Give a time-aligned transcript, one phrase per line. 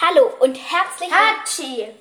[0.00, 1.94] Hallo und herzlich Hachi.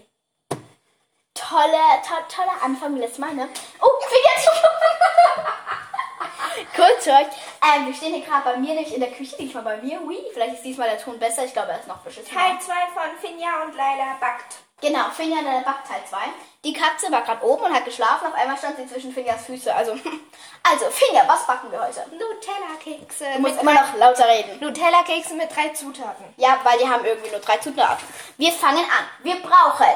[1.34, 3.48] Tolle, to toller Anfang letztes Mal, ne?
[3.82, 4.50] Oh, jetzt
[6.76, 7.28] Kurz euch.
[7.64, 10.02] Ähm, wir stehen hier gerade bei mir, nicht in der Küche, diesmal bei mir.
[10.02, 11.46] Ui, vielleicht ist diesmal der Ton besser.
[11.46, 12.34] Ich glaube, er ist noch beschissen.
[12.34, 14.56] Teil 2 von Finja und Laila backt.
[14.84, 16.18] Genau, Finja der Teil 2.
[16.66, 18.28] Die Katze war gerade oben und hat geschlafen.
[18.28, 19.74] Auf einmal stand sie zwischen Finjas Füße.
[19.74, 19.94] Also,
[20.64, 22.04] also Finja, was backen wir heute?
[22.12, 23.26] Nutella-Kekse.
[23.36, 24.60] Du musst immer noch lauter reden.
[24.60, 26.26] Nutella-Kekse mit drei Zutaten.
[26.36, 28.06] Ja, weil die haben irgendwie nur drei Zutaten.
[28.38, 29.06] Wir fangen an.
[29.24, 29.88] Wir brauchen.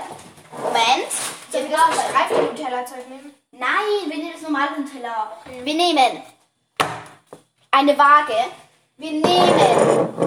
[0.63, 1.11] Moment.
[1.51, 1.91] Wir Sollen wir brauchen.
[1.91, 3.35] gestreifte Nutella-Zeug nehmen?
[3.51, 3.69] Nein,
[4.05, 5.33] wir nehmen das normale Nutella.
[5.63, 6.23] Wir nehmen
[7.71, 8.35] eine Waage.
[8.95, 10.26] Wir nehmen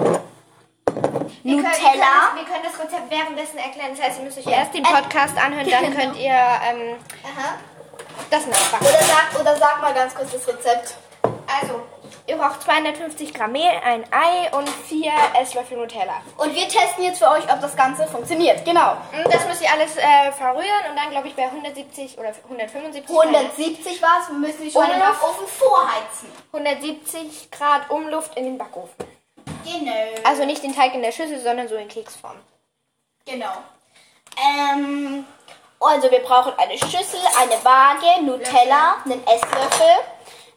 [1.43, 2.05] Wir können, wir, können Nutella.
[2.05, 3.89] das, wir können das Rezept währenddessen erklären.
[3.95, 5.99] Das heißt, ihr müsst euch erst den Podcast anhören, dann Genau.
[6.01, 6.95] könnt ihr ähm,
[8.29, 8.87] das nachbacken.
[8.87, 10.95] Oder sag, oder sag mal ganz kurz das Rezept.
[11.61, 11.81] Also,
[12.27, 16.21] ihr braucht 250 Gramm Mehl, ein Ei und vier Esslöffel Nutella.
[16.37, 18.63] Und wir testen jetzt für euch, ob das Ganze funktioniert.
[18.63, 18.91] Genau.
[19.11, 23.09] Und das müsst ihr alles äh, verrühren und dann, glaube ich, bei 170 oder 175
[23.09, 24.29] 170 war es.
[24.29, 24.99] Wir müssen die schon Umluft.
[24.99, 26.31] Backofen vorheizen.
[26.53, 29.05] 170 Grad Umluft in den Backofen.
[29.63, 30.27] Genau.
[30.27, 32.37] Also nicht den Teig in der Schüssel, sondern so in Keksform.
[33.25, 33.53] Genau.
[34.37, 35.25] Ähm,
[35.79, 39.95] also wir brauchen eine Schüssel, eine Waage, Nutella, einen Esslöffel.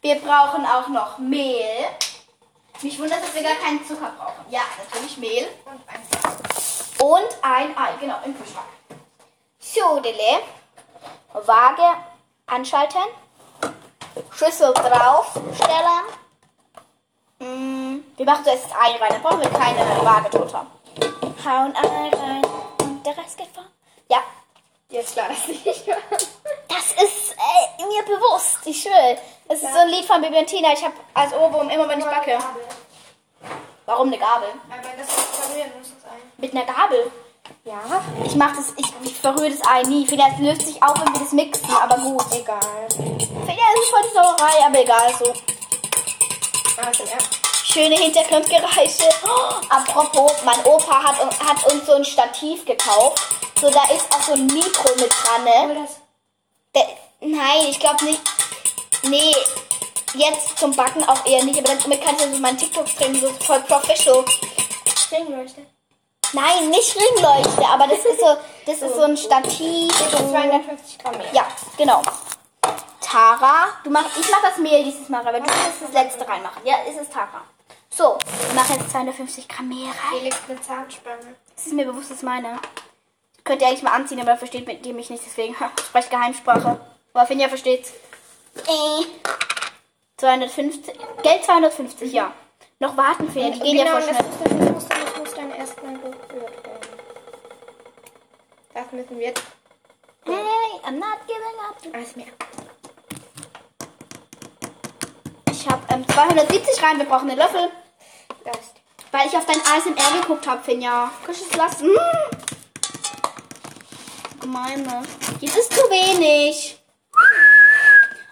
[0.01, 1.87] Wir brauchen auch noch Mehl.
[2.83, 4.45] Mich wundert, dass wir gar keinen Zucker brauchen.
[4.51, 5.49] Ja, natürlich Mehl.
[5.65, 8.67] Und ein Und ein Ei, genau, im Kühlschrank.
[9.59, 10.43] So, Dele.
[11.33, 11.97] Waage
[12.47, 13.01] anschalten.
[14.31, 16.05] Schüssel draufstellen.
[17.39, 17.74] Mm,
[18.17, 20.67] wir machen zuerst das Ei rein, dann brauchen wir keine Waage drunter.
[21.45, 22.43] Hauen Ei rein
[22.83, 23.65] und der Rest geht vor.
[24.09, 24.19] Ja,
[24.91, 25.89] Jetzt klar, ich nicht
[26.69, 29.19] das ist äh, mir bewusst, ich schwöre.
[29.49, 30.73] Das ist so ein Lied von Bibi und Tina.
[30.73, 32.39] Ich habe als Ohrwurm immer, wenn ich backe.
[33.87, 34.49] Warum eine Gabel?
[34.71, 36.17] Aber das verrühren muss das Ei.
[36.39, 37.11] Mit einer Gabel.
[37.65, 37.81] Ja,
[38.25, 40.07] Ich mach das, ich, ich verrühre das Ei nie.
[40.07, 42.25] Vielleicht löst sich auf, wenn wir das mixen, aber gut.
[42.33, 42.59] egal.
[42.89, 45.33] Vielleicht ist voll die Sauerei, aber egal so.
[46.83, 47.19] Also, ja.
[47.67, 49.09] Schöne Hintergrundgeräusche.
[49.25, 53.23] Oh, apropos, mein Opa hat, hat uns so ein Stativ gekauft.
[53.59, 55.89] So, da ist auch so ein Mikro mit dran, ne?
[56.75, 56.87] Der,
[57.21, 58.21] nein, ich glaube nicht.
[59.05, 59.35] Nee,
[60.13, 61.59] jetzt zum Backen auch eher nicht.
[61.59, 64.25] Aber damit kann ich ja so meinen TikTok drehen, so voll professional.
[65.11, 65.63] Ringleuchte.
[66.35, 68.37] Nein, nicht Ringleuchte, aber das ist so,
[68.67, 69.91] das ist so ein Stativ.
[70.11, 71.15] So So 250 Gramm.
[71.33, 71.47] Ja,
[71.79, 72.03] genau.
[73.15, 76.67] Tara, du machst, ich mach das Mehl dieses Mal, aber du musst das letzte reinmachen.
[76.67, 77.43] Ja, ist es Tara.
[77.89, 80.19] So, ich mache jetzt 250 Gramm Mehl rein.
[80.19, 81.37] Felix eine Zahnspange.
[81.55, 82.59] Das ist mir bewusst, das ist meine.
[83.45, 86.81] Könnt ihr eigentlich mal anziehen, aber versteht mit ihr mich nicht, deswegen spreche Geheimsprache.
[87.13, 87.93] Aber Finja versteht's.
[88.67, 89.05] Äh.
[90.17, 90.99] 250.
[91.23, 92.33] Geld 250, ja.
[92.81, 94.29] Noch warten, Finja, die gehen ja genau, voll das schnell.
[94.29, 96.89] muss, dann, das, muss dann, das muss dann erstmal gerührt werden.
[98.75, 99.43] Das müssen wir jetzt.
[100.25, 100.35] Hey,
[100.85, 101.95] I'm not giving up.
[101.95, 102.27] Alles mehr.
[105.65, 107.71] Ich habe ähm, 270 rein, wir brauchen einen Löffel.
[108.45, 108.59] Das.
[109.11, 111.11] Weil ich auf dein ASMR geguckt habe, Finja.
[111.25, 111.87] Kannst du es lassen?
[111.89, 111.97] Hm.
[114.41, 115.03] Gemeine.
[115.41, 116.79] Jetzt ist zu wenig.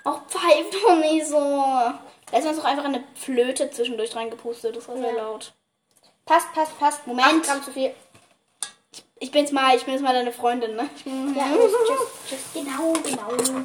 [0.05, 1.39] Auch pfeift doch nicht so.
[2.31, 4.77] Da ist uns doch einfach eine Flöte zwischendurch reingepustet.
[4.77, 5.23] Das war sehr Ja.
[5.23, 5.55] laut.
[6.27, 7.07] Passt, passt, passt.
[7.07, 7.27] Moment.
[7.29, 7.95] 8 Gramm zu viel.
[9.21, 10.91] Ich bin's mal, ich bin jetzt mal deine Freundin, ne?
[11.35, 11.73] Ja, tschüss,
[12.29, 12.41] tschüss.
[12.53, 13.63] Genau, genau.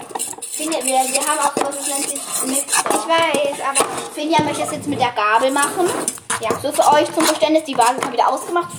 [0.57, 1.87] Finja, wir, wir haben auch sich
[2.45, 2.83] Mixer.
[2.89, 3.85] Ich weiß, aber.
[4.15, 5.87] Finja möchte es jetzt mit der Gabel machen.
[6.41, 8.69] Ja, so für euch zum Verständnis, die Waage ist mal wieder ausgemacht.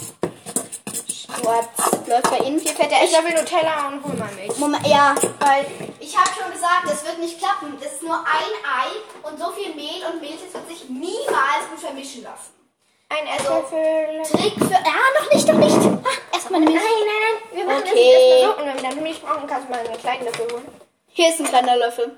[1.09, 1.69] Schwarz
[2.07, 2.97] läuft bei Ihnen viel fetter.
[3.05, 4.57] Ich will Nutella und hol mal Milch.
[4.59, 5.67] Moment, ja, weil
[6.01, 7.77] ich habe schon gesagt, das wird nicht klappen.
[7.81, 11.69] Das ist nur ein Ei und so viel Mehl und Milch, das wird sich niemals
[11.71, 12.55] gut vermischen lassen.
[13.11, 14.23] Ein Also, Esslöffel.
[14.43, 14.73] Trick für.
[14.75, 15.77] Ja, noch nicht, noch nicht.
[16.05, 16.85] Ah, erstmal eine Nein, Milch.
[17.07, 17.57] nein, nein.
[17.59, 17.95] Wir machen Okay.
[17.95, 18.61] das erstmal so.
[18.61, 20.67] Und wenn wir dann Milch brauchen, kannst du mal einen kleinen Löffel holen.
[21.19, 22.17] Hier ist ein kleiner Löffel.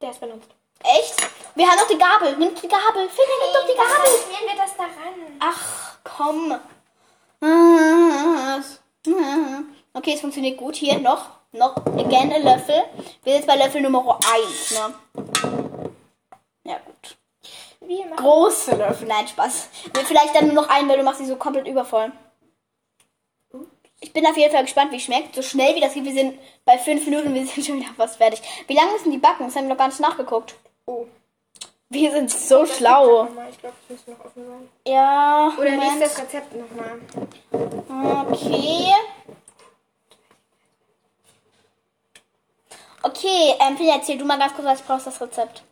[0.00, 0.48] Der ist benutzt.
[0.78, 1.16] Echt?
[1.56, 2.36] Wir haben noch die Gabel.
[2.36, 3.08] Nimm die Gabel.
[3.08, 4.12] Finger, nimm doch die Gabel.
[4.22, 5.16] Schmieren wir das daran.
[5.40, 6.54] Ach, komm.
[9.92, 10.76] Okay, es funktioniert gut.
[10.76, 12.84] Hier noch, noch ein Löffel.
[13.24, 14.94] Wir sind jetzt bei Löffel Nummer 1, ne?
[16.62, 17.16] Ja, gut.
[18.18, 19.66] Große Löffel, nein, Spaß.
[20.06, 22.12] Vielleicht dann nur noch einen, weil du machst die so komplett übervoll.
[24.00, 25.34] Ich bin auf jeden Fall gespannt, wie es schmeckt.
[25.34, 26.04] So schnell wie das geht.
[26.04, 28.42] Wir sind bei 5 Minuten, wir sind schon wieder fast fertig.
[28.66, 29.44] Wie lange müssen die backen?
[29.44, 30.54] Das haben wir noch gar nicht nachgeguckt.
[30.86, 31.06] Oh.
[31.90, 33.28] Wir sind so schlau.
[33.50, 34.68] Ich glaube, das müsste noch offen sein.
[34.86, 35.52] Ja.
[35.58, 36.00] Oder Moment.
[36.00, 37.00] liest das Rezept nochmal.
[38.30, 38.94] Okay.
[43.02, 45.62] Okay, ähm, Finja, erzähl du mal ganz kurz, was du brauchst, das Rezept.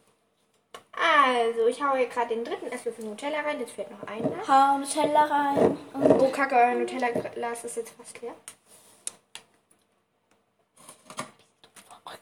[1.00, 3.60] Also, ich haue hier gerade den dritten Esslöffel Nutella rein.
[3.60, 4.36] Jetzt fehlt noch einer.
[4.48, 5.78] Hau Nutella rein.
[5.94, 8.34] Oh, kacke, euer Nutella-Glas ist jetzt fast leer.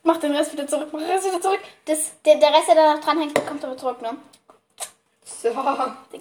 [0.02, 0.88] Mach den Rest wieder zurück.
[0.93, 1.61] Mach den Rest wieder zurück.
[1.87, 4.17] Das, der, der Rest, der da noch dran hängt, kommt aber zurück, ne?
[5.25, 5.49] So.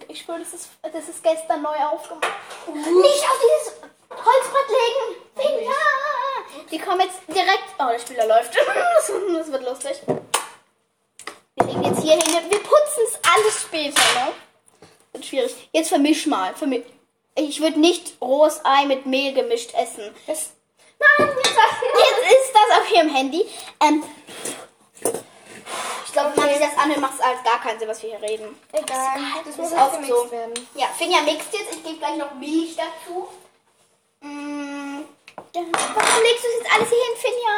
[0.08, 2.28] Ich schwöre, das ist, das ist gestern neu aufgemacht.
[2.74, 5.60] Nicht auf dieses Holzbrett legen.
[5.60, 6.68] Finger.
[6.72, 7.76] Die kommen jetzt direkt.
[7.80, 8.56] Oh, der Spieler läuft.
[9.36, 10.02] Das wird lustig.
[11.86, 12.50] Jetzt hier hin.
[12.50, 14.32] Wir putzen es alles später, ne?
[15.14, 15.56] Wird schwierig.
[15.72, 16.54] Jetzt vermisch mal.
[16.56, 16.84] Vermi
[17.38, 20.16] ich würde nicht rohes Ei mit Mehl gemischt essen.
[20.26, 20.52] Das,
[21.00, 23.46] Nein, jetzt, jetzt ist das auf ihrem Handy.
[23.82, 24.04] Ähm,
[26.06, 28.22] ich glaube, wenn sich das anhört, macht es alles gar keinen Sinn, was wir hier
[28.22, 28.58] reden.
[28.72, 29.20] egal.
[29.46, 30.32] Das muss auch so.
[30.32, 30.54] werden.
[30.76, 31.74] Ja, Finja mixt jetzt.
[31.74, 33.28] Ich gebe gleich noch Milch dazu.
[34.22, 35.06] Mm, ja,
[35.36, 37.56] warum legst du das jetzt alles hier hin, Finja?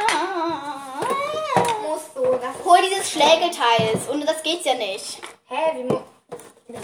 [1.90, 2.24] Musst du.
[2.38, 4.10] Das Hol dieses Schlägelteils.
[4.10, 5.20] Ohne das geht's ja nicht.
[5.48, 6.00] Hä, wie mu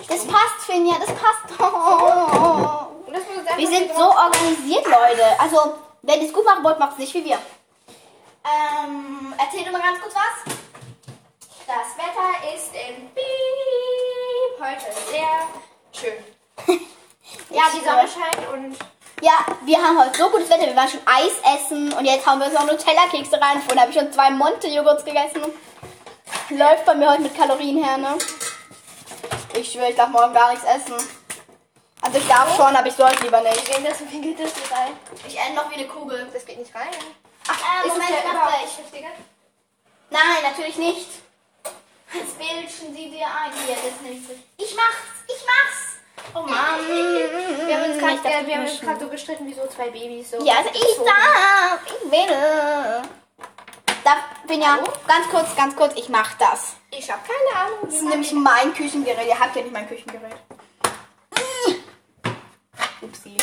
[0.07, 0.95] Das passt, Finja.
[0.99, 1.59] Das passt.
[1.59, 2.87] Oh.
[3.45, 5.39] Das Wir sind so organisiert, Leute.
[5.39, 7.37] Also, wenn ihr es gut machen wollt, macht es nicht wie wir.
[8.43, 10.55] Ähm, erzähl du mal ganz kurz was.
[11.67, 13.23] Das Wetter ist in Piep
[14.59, 15.47] heute sehr
[15.93, 16.23] schön.
[17.49, 18.77] ja, die Sonne scheint und
[19.23, 20.65] Ja, wir haben heute so gutes Wetter.
[20.65, 23.61] Wir waren schon Eis essen und jetzt haben wir uns noch Nutella-Kekse rein.
[23.61, 25.41] Vorhin habe ich schon zwei Monte-Joghurts gegessen.
[26.49, 28.17] Läuft bei mir heute mit Kalorien her, ne?
[29.53, 30.95] Ich schwöre, ich darf morgen gar nichts essen.
[32.01, 33.65] Also ich darf schon, aber ich sollte lieber nicht.
[33.65, 34.91] das wie geht das hier rein?
[35.25, 36.27] Ich ende noch wie eine Kugel.
[36.33, 36.91] Das geht nicht rein.
[37.47, 39.17] Ach, äh, Ist Moment, das ich versteckert?
[40.09, 41.07] Nein, natürlich nicht.
[42.13, 43.53] Jetzt bildchen sie dir ein.
[43.65, 44.33] Hier, das ist so.
[44.57, 44.97] Ich mach's,
[45.29, 45.92] ich mach's.
[46.33, 46.79] Oh Mann.
[46.87, 50.31] Wir haben uns Ich gerade darf gerade so gestritten wie so zwei Babys.
[50.31, 51.79] So Ja, also ich darf.
[51.85, 53.09] Ich will.
[54.03, 54.17] Darf,
[54.47, 54.91] Finja, Hallo?
[55.07, 56.75] ganz kurz, ganz kurz, ich mach das.
[56.91, 57.79] Ich habe keine Ahnung.
[57.83, 59.27] Das ist nämlich mein Küchengerät.
[59.27, 60.35] Ihr habt ja nicht mein Küchengerät.
[63.01, 63.37] Upsi.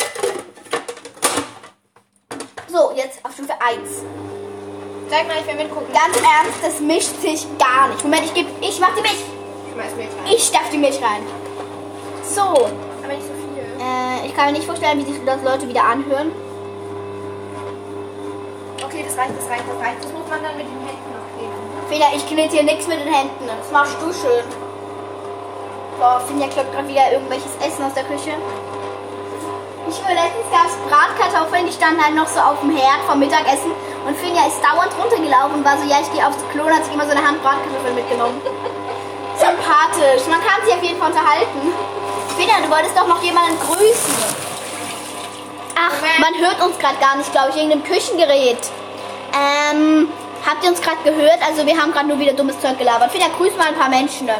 [2.67, 3.89] So, jetzt auf Stufe 1.
[5.09, 5.91] Sag mal, ich will mitgucken.
[5.93, 8.03] Ganz ernst, das mischt sich gar nicht.
[8.03, 9.23] Moment, ich geb, ich mach die Milch.
[9.73, 10.25] Schmeiß mir jetzt rein.
[10.27, 11.25] Ich stapf die Milch rein.
[12.33, 13.63] So, Aber nicht so viel.
[13.79, 16.31] äh, ich kann mir nicht vorstellen, wie sich das Leute wieder anhören.
[18.83, 20.03] Okay, das reicht, das reicht, das reicht.
[20.03, 21.59] Das muss man dann mit den Händen noch kleben.
[21.89, 23.47] Fehler, ich knete hier nichts mit den Händen.
[23.47, 24.45] Das machst du schön.
[25.99, 28.31] Boah, Finja kloppt gerade wieder irgendwelches Essen aus der Küche.
[29.89, 33.19] Ich will letztens gab es Bratkartoffeln, die standen halt noch so auf dem Herd vom
[33.19, 33.71] Mittagessen.
[34.07, 36.85] Und Finja ist dauernd runtergelaufen und war so, ja, ich gehe aufs Klo und hat
[36.85, 38.39] sich immer so eine Hand Bratkartoffeln mitgenommen.
[40.01, 40.27] Sympathisch.
[40.27, 41.73] Man kann sich auf jeden Fall unterhalten.
[42.37, 44.15] Finja, du wolltest doch noch jemanden grüßen.
[45.75, 48.57] Ach, man hört uns gerade gar nicht, glaube ich, wegen dem Küchengerät.
[49.33, 50.09] Ähm,
[50.45, 51.39] habt ihr uns gerade gehört?
[51.47, 53.11] Also wir haben gerade nur wieder dummes Zeug gelabert.
[53.11, 54.27] Finja, grüß mal ein paar Menschen.
[54.27, 54.37] Ne?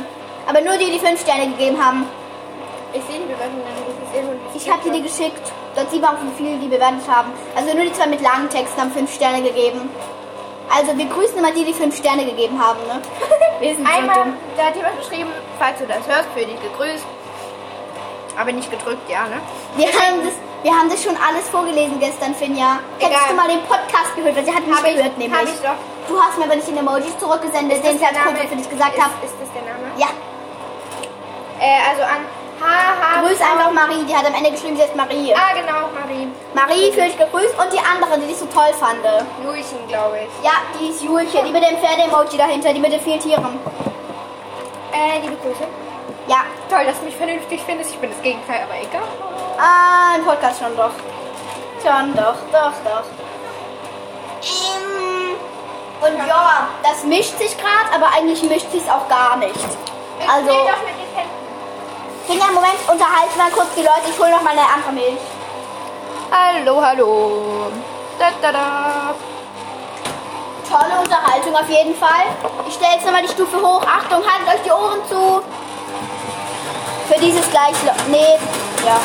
[0.48, 2.08] Aber nur die, die fünf Sterne gegeben haben.
[2.94, 3.62] Ich sehe die Bewertung
[4.54, 5.52] Ich habe dir die geschickt.
[5.76, 7.32] Dort sieht man auch, wie viele die bewertet haben.
[7.56, 9.90] Also nur die zwei mit langen Texten haben fünf Sterne gegeben.
[10.74, 12.80] Also wir grüßen immer die, die fünf Sterne gegeben haben.
[12.88, 13.02] Ne?
[13.60, 14.34] Wir sind so Einmal, dumm.
[14.58, 15.30] da hat jemand geschrieben,
[15.60, 17.06] falls du das hörst, für dich gegrüßt.
[18.40, 19.42] Aber nicht gedrückt, ja, ne?
[19.76, 20.34] Wir haben, das,
[20.64, 22.80] wir haben das schon alles vorgelesen gestern, Finja.
[22.98, 23.30] Hättest Egal.
[23.30, 25.38] du mal den Podcast gehört, weil sie hat nicht Hab ich- gehört, nämlich.
[25.40, 25.78] hab ich doch.
[26.08, 28.98] Du hast mir aber nicht den Emojis zurückgesendet, den ich als Kumpel für dich gesagt
[28.98, 29.12] habe.
[29.26, 29.92] ist das der Name?
[29.98, 30.08] Ja,
[31.60, 32.26] Äh, also an
[32.62, 33.22] Haha.
[33.22, 35.34] grüß einfach Marie, die hat am Ende geschrieben, sie ist Marie.
[35.34, 36.28] Ah, genau, Marie.
[36.54, 39.00] Marie fühlt dich gegrüßt und die andere, die dich so toll fand.
[39.44, 40.46] Julchen, glaube ich.
[40.46, 43.60] Ja, die ist Julche, die mit dem Pferde-Emoji dahinter, die mit den vielen Tieren.
[44.94, 45.64] Äh, liebe Grüße.
[46.28, 46.38] Ja,
[46.70, 47.92] Toll, dass du mich vernünftig findest.
[47.92, 49.02] Ich bin das Gegenteil, aber egal.
[49.58, 50.92] ah, im Podcast schon doch.
[51.84, 53.04] Schon doch, doch, doch.
[54.44, 55.36] Ähm,
[56.02, 59.54] und ja, das mischt sich gerade, aber eigentlich mischt sich auch gar nicht.
[60.32, 61.12] Also, Ich will doch mit den
[62.90, 65.20] unterhalte mal kurz die Leute, ich hole noch mal eine andere Milch.
[66.32, 67.72] Hallo, hallo.
[68.18, 69.16] Da, da, da.
[70.70, 72.26] Tolle Unterhaltung auf jeden Fall.
[72.68, 73.84] Ich stelle jetzt nochmal die Stufe hoch.
[73.84, 75.42] Achtung, haltet euch die Ohren zu.
[77.12, 77.76] Für dieses gleich.
[78.10, 78.40] Nee,
[78.86, 78.98] ja.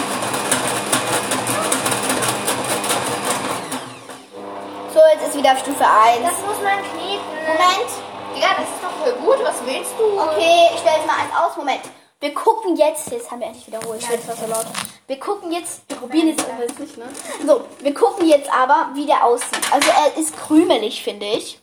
[4.94, 6.22] So, jetzt ist wieder auf Stufe 1.
[6.22, 7.24] Das muss man kneten.
[7.44, 7.90] Moment.
[8.34, 9.44] Digga, das ist doch voll gut.
[9.44, 10.20] Was willst du?
[10.20, 11.56] Okay, ich stelle jetzt mal eins aus.
[11.56, 11.82] Moment.
[12.26, 13.12] Wir gucken jetzt.
[13.12, 14.02] Jetzt haben wir endlich wiederholt.
[14.02, 14.66] Ich das war so laut.
[15.06, 15.88] Wir gucken jetzt.
[15.88, 16.44] Wir probieren jetzt.
[16.44, 17.04] ist nicht, ne?
[17.46, 19.72] So, wir gucken jetzt aber, wie der aussieht.
[19.72, 21.60] Also, er ist krümelig, finde ich.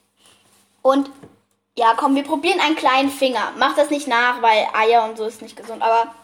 [0.81, 1.11] Und
[1.75, 3.51] ja, komm, wir probieren einen kleinen Finger.
[3.57, 5.81] Mach das nicht nach, weil Eier und so ist nicht gesund.
[5.81, 6.15] Aber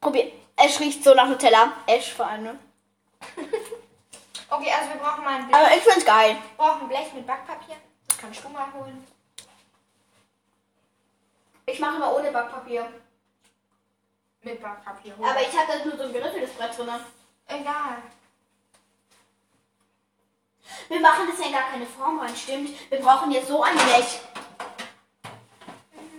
[0.00, 0.30] probier.
[0.54, 1.72] Esch riecht so nach Nutella.
[1.86, 2.58] Esch vor allem, ne?
[4.50, 5.56] Okay, also wir brauchen mal ein Blech.
[5.56, 6.30] Aber ich find's geil.
[6.30, 7.76] Wir brauchen ein Blech mit Backpapier.
[8.06, 9.06] Das kannst du mal holen.
[11.66, 12.88] Ich mache immer ohne Backpapier.
[14.42, 15.14] Mit Backpapier.
[15.18, 16.88] Aber ich habe da nur so ein geriffeltes Brett drin.
[17.46, 18.02] Egal.
[20.88, 22.70] Wir machen das ja in gar keine Form rein, stimmt.
[22.90, 24.20] Wir brauchen jetzt so ein Blech.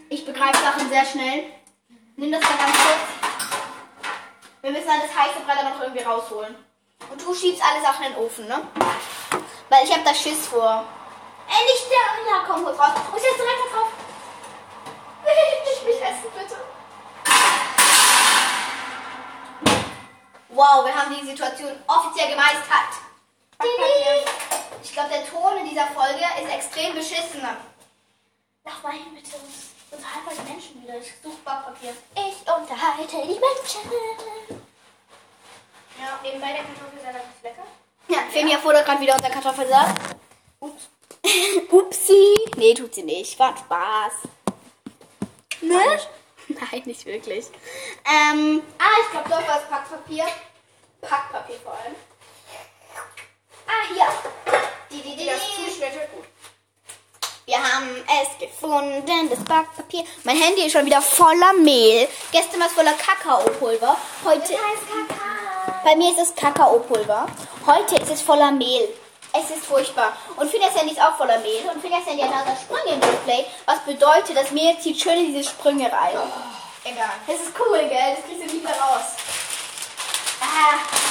[0.10, 1.46] Ich begreife Sachen sehr schnell.
[2.16, 3.20] Nimm das mal ganz kurz.
[4.62, 6.56] Wir müssen dann das heiße Brett dann noch irgendwie rausholen.
[7.10, 8.62] Und du schiebst alle Sachen in den Ofen, ne?
[9.70, 10.84] Weil ich habe da Schiss vor.
[11.48, 12.32] Ey, nicht der.
[12.32, 12.92] Ja, komm, hol raus.
[13.12, 13.90] Und jetzt direkt da drauf.
[15.66, 16.56] Nicht mich essen, bitte.
[20.60, 22.92] Wow, wir haben die Situation offiziell gemeistert.
[24.84, 27.42] Ich glaube, der Ton in dieser Folge ist extrem beschissen.
[28.66, 29.38] Mach mal hin, bitte.
[29.90, 30.98] Unterhalte die Menschen wieder.
[30.98, 31.94] Ich suche Backpapier.
[32.14, 33.90] Ich unterhalte die Menschen.
[35.98, 37.64] Ja, nebenbei der Kartoffelsalat ist lecker.
[38.10, 39.96] Ja, Finja futtert gerade wieder unser Kartoffelsalat.
[40.60, 40.90] Ups.
[41.72, 42.52] Upsi.
[42.58, 43.40] Nee, tut sie nicht.
[43.40, 44.14] War Spaß.
[45.62, 46.00] Ne?
[46.50, 47.46] Nein, nicht wirklich.
[48.06, 50.26] Ähm, ah, ich glaube, dort war das Packpapier.
[51.02, 51.96] Packpapier vor allem.
[53.68, 54.08] Ah, hier.
[54.92, 55.66] Die, die, die, Das die.
[55.66, 56.26] zuschnitt gut.
[57.46, 60.04] Wir haben es gefunden, das Backpapier.
[60.24, 62.08] Mein Handy ist schon wieder voller Mehl.
[62.32, 63.98] Gestern war es voller Kakaopulver.
[64.24, 64.54] Heute.
[65.84, 67.28] Bei mir ist es Kakaopulver.
[67.66, 68.90] Heute ist es voller Mehl.
[69.34, 70.16] Es ist furchtbar.
[70.38, 71.62] Und Finjas Handy ist auch voller Mehl.
[71.74, 73.46] Und Finjas Handy hat lauter Sprünge im Display.
[73.66, 76.18] Was bedeutet, das Mehl zieht schön in diese Sprünge rein.
[76.84, 77.12] Egal.
[77.28, 78.16] Das ist cool, gell?
[78.16, 79.16] Das kriegst du nicht mehr raus.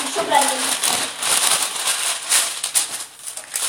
[0.02, 0.47] Die Schublade.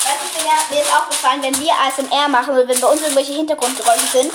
[0.03, 4.07] Weißt du, mir ist aufgefallen, wenn wir ASMR machen oder wenn bei uns irgendwelche Hintergrundgeräusche
[4.07, 4.31] sind,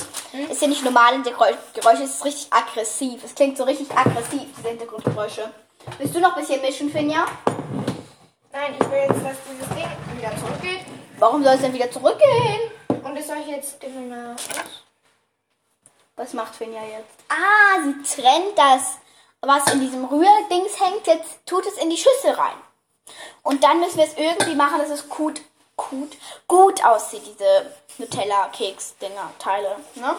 [0.51, 3.23] ist ja nicht normal Hintergrundgeräusche, es ist richtig aggressiv.
[3.25, 5.51] Es klingt so richtig aggressiv, diese Hintergrundgeräusche.
[5.99, 7.27] Willst du noch ein bisschen mischen, Finja?
[8.53, 10.87] Nein, ich will jetzt, dass dieses Ding wieder zurückgeht.
[11.19, 12.71] Warum soll es denn wieder zurückgehen?
[12.89, 14.43] Und es soll jetzt immer aus.
[16.17, 17.19] Was macht Finja jetzt?
[17.29, 18.99] Ah, sie trennt das,
[19.47, 22.57] was in diesem Rührdings hängt, jetzt tut es in die Schüssel rein.
[23.43, 25.43] Und dann müssen wir es irgendwie machen, dass es gut,
[25.77, 26.17] gut,
[26.49, 29.77] gut aussieht, diese Nutella-Keks-Dinger, Teile.
[29.97, 30.17] Ne?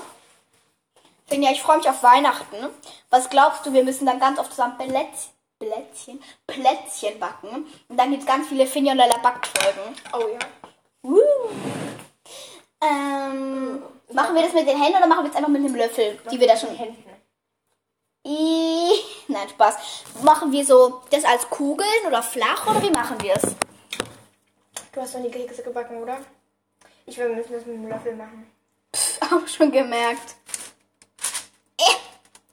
[1.27, 2.57] Finja, ich freue mich auf Weihnachten.
[3.09, 7.65] Was glaubst du, wir müssen dann ganz oft zusammen Plätzchen, Plätzchen, Plätzchen backen.
[7.87, 9.95] Und dann gibt es ganz viele Finja und Lella Backfolgen.
[10.13, 10.39] Oh ja.
[11.01, 11.21] Woo.
[12.81, 16.19] Ähm, machen wir das mit den Händen oder machen wir es einfach mit einem Löffel,
[16.29, 17.14] die wir da schon Händen.
[18.25, 18.89] I
[19.27, 19.75] Nein, Spaß.
[20.23, 23.43] Machen wir so das als Kugeln oder flach oder wie machen wir es?
[24.91, 26.17] Du hast doch nie Kekse gebacken, oder?
[27.05, 28.51] Ich will, müssen das mit einem Löffel machen.
[29.21, 30.35] Auch schon gemerkt.
[31.77, 31.95] Eh,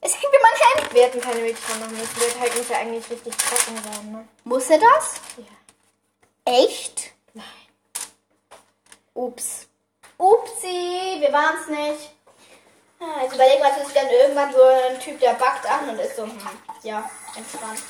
[0.00, 0.94] es hängt in mein Hand.
[0.94, 2.20] Wir hätten keine Milch dran machen müssen.
[2.20, 4.28] Der Teig muss ja eigentlich richtig trocken sein, ne?
[4.44, 5.20] Muss er das?
[5.38, 6.52] Ja.
[6.52, 7.12] Echt?
[7.32, 7.44] Nein.
[9.14, 9.68] Ups.
[10.18, 12.12] Upsi, wir waren es nicht.
[13.02, 16.14] Ah, Jetzt wir, dass sich dann irgendwann so ein Typ, der backt an und ist
[16.14, 16.38] so, hm,
[16.84, 17.02] ja,
[17.34, 17.82] entspannt.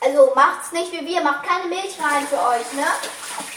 [0.00, 2.86] Also macht's nicht wie wir, macht keine Milch rein für euch, ne?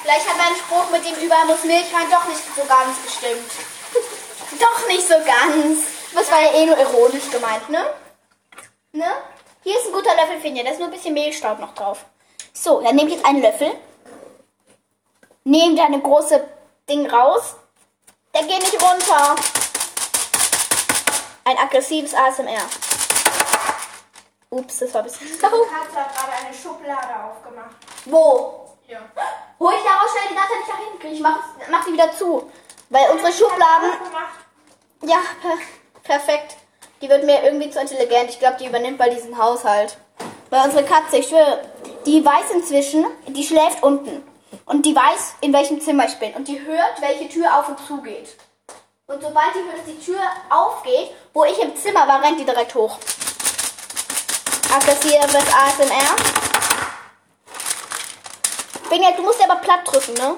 [0.01, 3.51] Vielleicht hat mein Spruch mit dem überall muss Milch rein doch nicht so ganz gestimmt.
[4.59, 5.83] doch nicht so ganz.
[6.13, 7.85] Das war ja eh nur ironisch gemeint, ne?
[8.91, 9.11] Ne?
[9.63, 12.05] Hier ist ein guter Löffel, Finja, da ist nur ein bisschen Mehlstaub noch drauf.
[12.53, 13.71] So, dann nehmt jetzt einen Löffel.
[15.45, 16.43] Nehmt eine große
[16.89, 17.55] Ding raus.
[18.33, 19.35] Der geht nicht runter.
[21.47, 22.59] Ein aggressives ASMR.
[24.49, 25.37] Ups, das war ein bisschen Die.
[25.37, 27.77] Katze hat gerade eine Schublade aufgemacht.
[28.03, 28.75] Wo?
[28.85, 28.99] Ja.
[29.57, 31.13] Hol ich da raus schnell die Nase nicht nach hinten kriege.
[31.13, 31.39] Ich mach,
[31.71, 32.51] mach die wieder zu.
[32.89, 33.91] Weil unsere Schubladen.
[35.03, 35.57] Ja, per
[36.03, 36.57] perfekt.
[37.01, 38.29] Die wird mir irgendwie zu intelligent.
[38.29, 39.97] Ich glaube, die übernimmt bei diesem Haushalt.
[40.49, 41.61] Weil unsere Katze, ich schwöre,
[42.05, 44.21] die weiß inzwischen, die schläft unten.
[44.65, 46.33] Und die weiß, in welchem Zimmer ich bin.
[46.33, 48.35] Und die hört, welche Tür auf und zu geht.
[49.09, 52.99] Und sobald dass die Tür aufgeht, wo ich im Zimmer war, rennt die direkt hoch.
[54.69, 56.15] Aggressives ASMR.
[58.89, 60.35] Benja, du musst ja aber platt drücken, ne?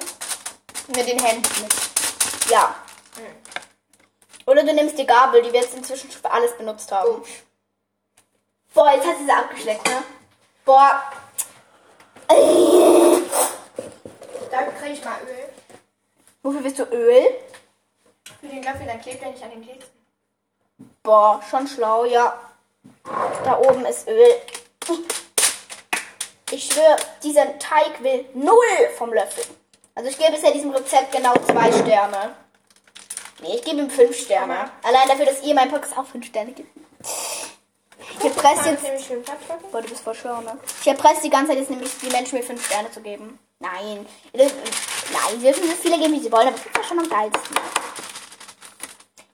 [0.94, 1.66] Mit den Händen.
[2.48, 2.76] Ja.
[4.46, 7.24] Oder du nimmst die Gabel, die wir jetzt inzwischen schon für alles benutzt haben.
[8.72, 10.02] Boah, jetzt hat sie sie abgeschleckt, ne?
[10.64, 11.02] Boah.
[14.48, 15.48] Da kriege ich mal Öl.
[16.42, 17.34] Wofür willst du Öl?
[18.40, 19.90] Für den Löffel, dann klebt er nicht an den Keksen.
[21.02, 22.38] Boah, schon schlau, ja.
[23.44, 24.26] Da oben ist Öl.
[26.50, 29.44] Ich schwöre, dieser Teig will null vom Löffel.
[29.94, 32.34] Also ich gebe bisher diesem Rezept genau zwei Sterne.
[33.42, 34.70] Nee, ich gebe ihm fünf Sterne.
[34.82, 36.68] Allein dafür, dass ihr meinem Podcast auch fünf Sterne gibt.
[38.18, 38.84] Ich erpresse jetzt?
[39.70, 40.58] Boah, du bist voll schlau, ne?
[40.80, 43.38] Ich erpresse die ganze Zeit jetzt nämlich die Menschen mir fünf Sterne zu geben.
[43.58, 44.06] Nein.
[44.34, 44.50] Nein,
[45.36, 47.56] sie dürfen so viele geben, wie sie wollen, aber fünf war schon am geilsten.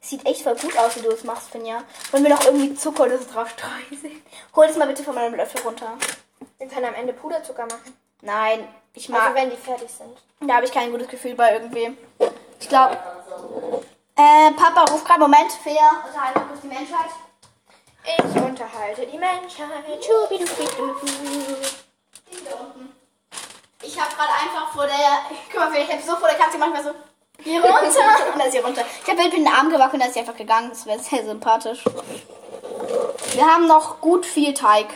[0.06, 1.82] Sieht echt voll gut aus, wie du es machst, Finja.
[2.12, 4.22] Wollen wir noch irgendwie Zucker oder so drauf streuen?
[4.54, 5.94] Hol das mal bitte von meinem Löffel runter.
[6.58, 7.98] Wir können am Ende Puderzucker machen.
[8.20, 9.34] Nein, ich Also mag.
[9.34, 10.16] wenn die fertig sind.
[10.48, 11.96] Da habe ich kein gutes Gefühl bei irgendwie.
[12.60, 12.96] Ich glaube.
[14.14, 15.18] Äh, Papa ruft gerade.
[15.18, 16.04] Moment, Finja.
[16.06, 17.10] Unterhalten wir kurz die Menschheit.
[18.04, 19.76] Ich unterhalte die Menschheit.
[23.82, 24.94] Ich habe gerade einfach vor der.
[25.52, 26.90] Guck mal, ich habe so vor der Katze manchmal so.
[27.46, 27.78] Hier runter.
[28.32, 28.82] und da ist sie runter.
[29.04, 30.68] Ich habe mit den Arm gewackelt und da ist sie einfach gegangen.
[30.70, 31.84] Das wäre sehr sympathisch.
[33.34, 34.86] Wir haben noch gut viel Teig.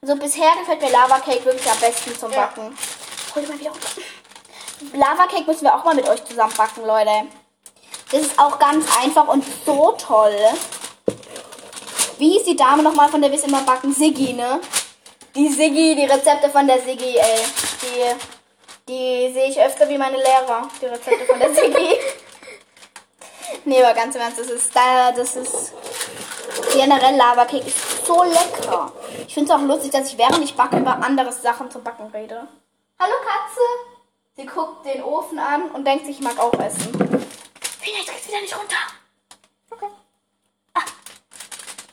[0.00, 2.42] Also bisher gefällt mir Lava Cake wirklich am besten zum Ja.
[2.42, 2.76] Backen.
[3.34, 3.88] Hol die mal wieder runter.
[4.92, 7.10] Lava Cake müssen wir auch mal mit euch zusammen backen, Leute.
[8.12, 10.38] Das ist auch ganz einfach und so toll.
[12.18, 13.92] Wie ist die Dame nochmal, von der wir es immer backen?
[13.92, 14.60] Siggi, ne?
[15.34, 17.40] Die Siggi, die Rezepte von der Siggi, ey.
[17.82, 18.33] Die,
[18.88, 21.98] die sehe ich öfter wie meine Lehrer, die Rezepte von der Siggi.
[23.64, 25.72] nee, aber ganz im Ernst, das ist da, das ist
[26.72, 28.92] generell Lava Cake ist so lecker.
[29.26, 32.06] Ich finde es auch lustig, dass ich während ich backe über andere Sachen zum Backen
[32.08, 32.46] rede.
[32.98, 33.60] Hallo Katze.
[34.36, 36.92] Sie guckt den Ofen an und denkt sich, ich mag auch essen.
[37.80, 38.76] Fina, ich krieg's wieder nicht runter.
[39.70, 39.86] Okay.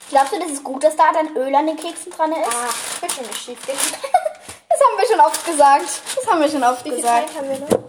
[0.10, 2.48] Glaubst du, das ist gut, dass da dann Öl an den Keksen dran ist?
[2.48, 3.60] Ah, wird schon nicht schief
[4.85, 6.01] haben wir schon oft gesagt.
[6.15, 7.29] Das haben wir schon oft Wie gesagt.
[7.29, 7.79] Zeit haben wir noch?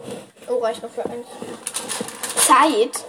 [0.49, 1.27] Oh, reicht noch für eins.
[2.37, 3.05] Zeit.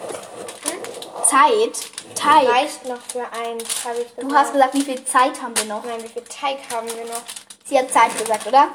[1.26, 1.94] Zeit.
[2.16, 2.48] Teig.
[2.48, 4.32] Reicht noch für eins, habe ich gesagt.
[4.32, 5.84] Du hast gesagt, wie viel Zeit haben wir noch?
[5.84, 7.22] Nein, wie viel Teig haben wir noch?
[7.66, 8.70] Sie hat Zeit gesagt, oder?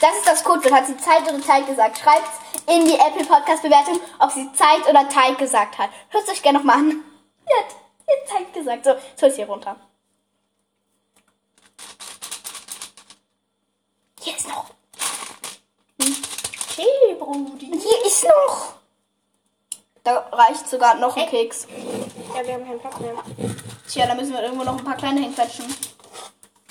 [0.00, 0.72] Das ist das Codewort.
[0.72, 1.98] Hat sie Zeit oder Zeit gesagt?
[1.98, 2.28] Schreibt
[2.66, 5.90] in die Apple Podcast Bewertung, ob sie Zeit oder Teig gesagt hat.
[6.10, 7.04] Hört es euch gerne nochmal an.
[7.46, 7.66] Sie hat,
[8.06, 8.84] sie hat Zeit gesagt.
[8.84, 9.76] So, jetzt hol sie runter.
[14.20, 14.66] Hier ist noch.
[17.30, 17.66] Hey, Brudi.
[17.66, 18.72] Hier ist noch.
[20.02, 21.66] Da reicht sogar noch ein Keks.
[22.34, 23.12] Ja, wir haben keinen Platz mehr.
[23.86, 25.66] Tja, da müssen wir irgendwo noch ein paar kleine hinquetschen.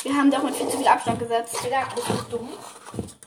[0.01, 1.63] Wir haben doch mit viel zu viel Abstand gesetzt.
[1.63, 2.49] Wieder, bist du dumm?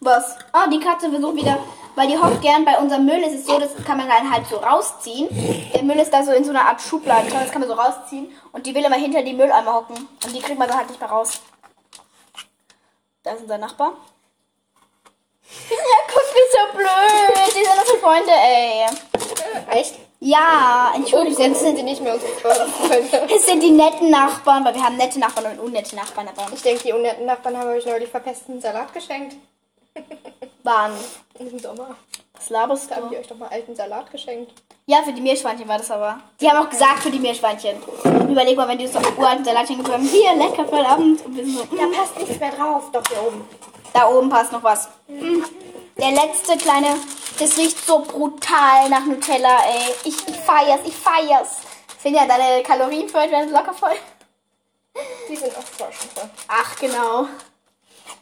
[0.01, 0.39] Was?
[0.51, 1.59] Ah, die Katze versucht wieder,
[1.95, 3.23] weil die hockt gern bei unserem Müll.
[3.23, 5.29] ist Es so, das kann man dann halt so rausziehen.
[5.73, 7.31] Der Müll ist da so in so einer Art Schublade.
[7.31, 8.33] Das kann man so rausziehen.
[8.51, 10.09] Und die will immer hinter die Mülleimer hocken.
[10.25, 11.41] Und die kriegt man dann halt nicht mehr raus.
[13.23, 13.93] Da ist unser Nachbar.
[15.71, 15.77] Ja,
[16.09, 17.47] guck, wie so blöd.
[17.49, 18.87] Die sind unsere Freunde, ey.
[19.79, 19.95] Echt?
[20.23, 21.43] Ja, Oh, Entschuldigung.
[21.45, 23.27] jetzt sind sie nicht mehr unsere Freunde.
[23.35, 26.29] Es sind die netten Nachbarn, weil wir haben nette Nachbarn und unnette Nachbarn.
[26.29, 29.37] Aber Ich denke, die unnetten Nachbarn haben euch neulich verpesteten Salat geschenkt.
[30.63, 30.93] waren.
[31.39, 31.97] Im Sommer.
[32.35, 33.21] Was laberst Da haben die du?
[33.21, 34.53] euch doch mal alten Salat geschenkt.
[34.87, 36.19] Ja, für die Meerschweinchen war das aber.
[36.41, 37.77] Die haben auch gesagt für die Meerschweinchen.
[38.29, 40.05] Überleg mal, wenn die so uralten Salatchen gebracht haben.
[40.07, 41.25] Hier, lecker für Abend.
[41.25, 42.85] Und wir sind so, Da mm, passt nichts mehr drauf.
[42.93, 43.49] Doch, hier oben.
[43.93, 44.89] Da oben passt noch was.
[45.09, 46.97] Der letzte kleine,
[47.39, 49.95] das riecht so brutal nach Nutella, ey.
[50.05, 51.59] Ich, ich feier's, ich feier's.
[51.99, 53.97] Finja, deine Kalorien für heute werden locker voll.
[55.29, 56.31] Die sind auch voll schon voll.
[56.49, 57.27] Ach, genau.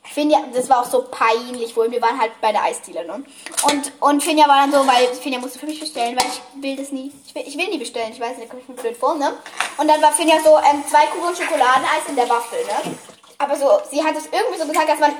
[0.02, 1.90] Finja, das war auch so peinlich wohl.
[1.90, 3.22] Wir waren halt bei der Eisdiele, ne?
[3.62, 6.76] Und, und Finja war dann so, weil Finja musste für mich bestellen, weil ich will
[6.76, 7.12] das nie.
[7.26, 9.14] Ich will, ich will nie bestellen, ich weiß nicht, da komme ich mir blöd vor,
[9.14, 9.36] ne?
[9.76, 12.98] Und dann war Finja so, ähm, zwei Kugeln Schokoladeneis in der Waffel, ne?
[13.38, 15.12] Aber so, sie hat es irgendwie so gesagt, dass man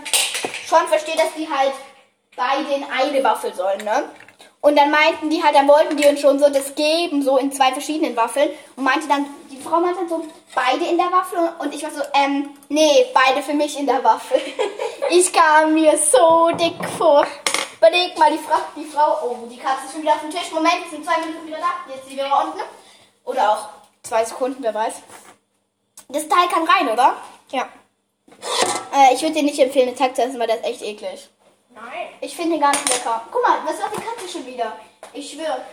[0.66, 1.72] schon versteht, dass die halt
[2.36, 4.10] beide in eine Waffel sollen, ne?
[4.60, 7.52] Und dann meinten die halt, dann wollten die uns schon so das geben, so in
[7.52, 8.50] zwei verschiedenen Waffeln.
[8.74, 11.38] Und meinte dann, die Frau meinte dann so, beide in der Waffel.
[11.60, 14.40] Und ich war so, ähm, nee, beide für mich in der Waffel.
[15.10, 17.24] ich kam mir so dick vor.
[17.76, 20.50] Überleg mal, die Frau, die Frau, oh, die Katze ist schon wieder auf dem Tisch.
[20.52, 21.94] Moment, wir sind zwei Minuten wieder da.
[21.94, 22.60] Jetzt sind wir unten.
[23.24, 23.68] Oder auch
[24.02, 24.94] zwei Sekunden, wer weiß.
[26.08, 27.14] Das Teil kann rein, oder?
[27.50, 27.68] Ja.
[28.94, 31.28] Äh, ich würde dir nicht empfehlen, den Teig zu essen, weil der ist echt eklig.
[31.74, 32.08] Nein.
[32.20, 33.22] Ich finde den gar nicht lecker.
[33.30, 34.76] Guck mal, was macht die Katze schon wieder?
[35.12, 35.64] Ich schwöre,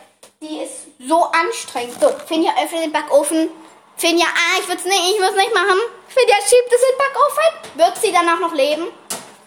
[0.41, 1.99] die ist so anstrengend.
[1.99, 3.49] So, Finja öffnet den Backofen.
[3.97, 5.79] Finja, ah, ich will's nicht, ich muss nicht machen.
[6.07, 7.77] Finja schiebt es in den Backofen.
[7.79, 8.87] Wird sie danach noch leben?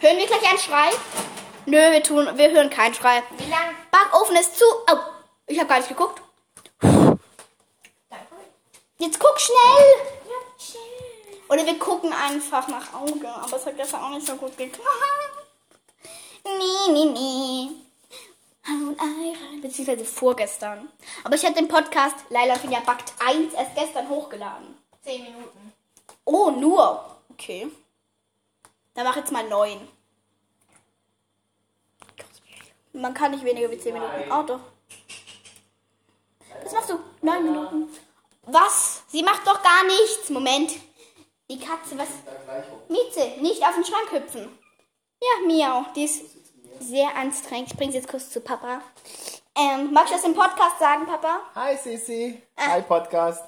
[0.01, 0.91] Hören wir gleich einen Schrei?
[1.67, 3.23] Nö, wir tun, wir hören keinen Schrei.
[3.37, 3.75] Wie lang?
[3.91, 4.65] Backofen ist zu.
[4.91, 4.97] Oh,
[5.47, 6.23] ich habe gar nicht geguckt.
[6.81, 7.21] Danke.
[8.97, 9.57] Jetzt guck schnell.
[10.25, 10.98] Ja, schön.
[11.49, 13.29] Oder wir gucken einfach nach Auge.
[13.29, 14.89] Aber es hat gestern auch nicht so gut geklappt.
[16.45, 17.71] Nee, nee, nee.
[19.63, 20.91] Beziehungsweise vorgestern.
[21.25, 24.77] Aber ich habe den Podcast Laila Finja backt 1 erst gestern hochgeladen.
[25.03, 25.73] Zehn Minuten.
[26.25, 27.17] Oh, nur.
[27.31, 27.69] Okay.
[28.95, 29.89] Dann mach jetzt mal 9.
[32.93, 34.31] Man kann nicht weniger wie 10 Minuten.
[34.31, 34.61] Oh, doch.
[36.63, 36.99] Was machst du?
[37.23, 37.89] 9 Minuten.
[38.43, 39.03] Was?
[39.09, 40.29] Sie macht doch gar nichts.
[40.31, 40.73] Moment.
[41.51, 42.09] Die Katze, was?
[42.89, 44.59] Mieze, nicht auf den Schrank hüpfen.
[45.23, 45.87] Ja, Miau.
[45.97, 46.23] Die ist
[46.79, 47.71] sehr anstrengend.
[47.73, 48.83] Ich bringe sie jetzt kurz zu Papa.
[49.57, 51.41] Ähm, magst du das im Podcast sagen, Papa?
[51.55, 52.43] Hi Sisi.
[52.59, 53.45] Hi Podcast.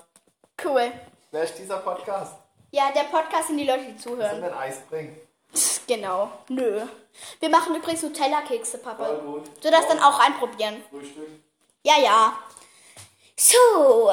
[0.64, 0.90] Cool.
[1.30, 2.36] Wer ist dieser Podcast?
[2.70, 4.40] Ja, der Podcast sind die Leute, die Sollen zuhören.
[4.40, 5.20] wir ein Eis bringen?
[5.86, 6.30] Genau.
[6.48, 6.86] Nö.
[7.38, 9.04] Wir machen übrigens Nutella-Kekse, Papa.
[9.04, 9.62] Voll gut.
[9.62, 10.82] So das dann auch einprobieren.
[10.88, 11.28] Frühstück.
[11.82, 12.32] Ja, ja.
[13.36, 14.10] So.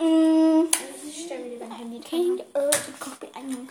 [0.00, 0.68] Mm,
[1.06, 2.00] Ich stelle mir lieber ein Handy.
[2.00, 3.68] Kind, äh, Cockpit ein.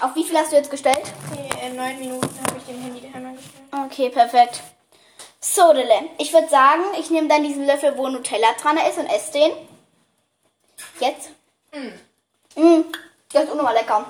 [0.00, 1.02] Auf wie viel hast du jetzt gestellt?
[1.30, 3.64] Okay, in neun Minuten habe ich den Handy-Timer gestellt.
[3.86, 4.62] Okay, perfekt.
[5.40, 6.10] So, Dille.
[6.18, 9.52] Ich würde sagen, ich nehme dann diesen Löffel, wo Nutella dran ist und esse den.
[11.00, 11.30] Jetzt.
[11.72, 12.82] Mm.
[13.32, 14.06] Das ist unnormal lecker.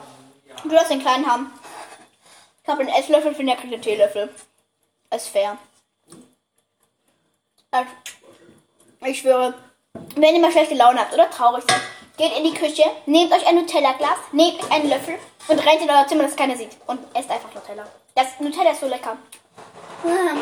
[0.63, 1.53] Du darfst den kleinen haben.
[2.63, 4.29] Ich habe einen Esslöffel, für den kriegt einen Teelöffel.
[5.15, 5.57] Ist fair.
[7.71, 7.91] Also,
[9.05, 9.55] Ich schwöre,
[10.17, 11.81] wenn ihr mal schlechte Laune habt oder traurig seid,
[12.17, 15.91] geht in die Küche, nehmt euch ein Nutella-Glas, nehmt euch einen Löffel und rennt in
[15.91, 16.77] euer Zimmer, dass keiner sieht.
[16.87, 17.87] Und esst einfach Nutella.
[18.15, 19.17] Das Nutella ist so lecker.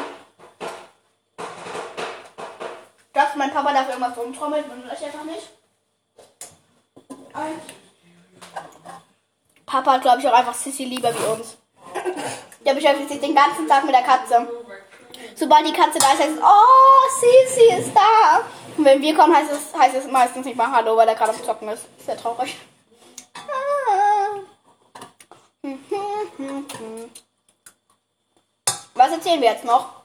[3.13, 5.49] Darf mein Papa dafür irgendwas rumtrommeln und ich einfach nicht?
[9.67, 11.57] Papa hat, glaube ich, auch einfach Sissy lieber wie uns.
[12.65, 14.49] Der beschäftigt sich den ganzen Tag mit der Katze.
[15.37, 18.45] Sobald die Katze da ist, heißt es, oh, Sissy ist da.
[18.77, 21.33] Und wenn wir kommen, heißt es, heißt es meistens nicht mal Hallo, weil er gerade
[21.33, 21.87] am Zocken ist.
[22.05, 22.57] Sehr traurig.
[28.95, 30.03] Was erzählen wir jetzt noch?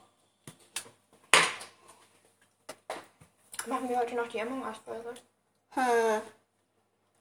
[3.65, 5.13] Machen wir heute noch die Among Us-Folge?
[5.71, 6.21] Hm.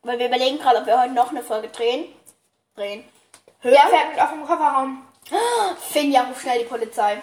[0.03, 2.15] Weil wir überlegen gerade, ob wir heute noch eine Folge drehen.
[2.75, 3.05] Drehen.
[3.63, 5.08] Wer fährt mit auf dem Kofferraum?
[5.91, 7.21] Finja, ruf schnell die Polizei.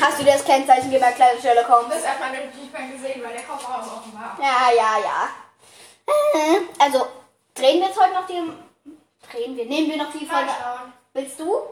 [0.00, 1.88] Hast du dir das Kennzeichen gegeben, kleine Stelle kommen?
[1.90, 4.38] Das hat man nicht mehr gesehen, weil der Kofferraum offen war.
[4.40, 5.28] Ja, ja, ja.
[6.06, 7.06] Äh, Also,
[7.54, 8.52] drehen wir jetzt heute noch die.
[9.30, 9.66] Drehen wir.
[9.66, 10.50] Nehmen wir noch die Folge.
[11.12, 11.62] Willst du?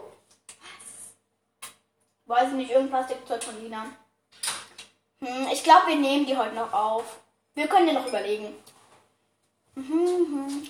[2.26, 3.86] Weiß ich nicht, irgendwas Zeug von Lina.
[5.20, 7.04] Hm, ich glaube, wir nehmen die heute noch auf.
[7.54, 8.54] Wir können ja noch überlegen.
[9.74, 10.68] Mhm,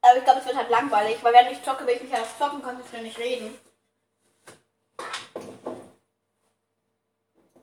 [0.00, 2.20] Aber ich glaube, es wird halt langweilig, weil während ich zocke, will ich mich ja
[2.20, 3.58] auf Zocken konzentrieren, nicht reden.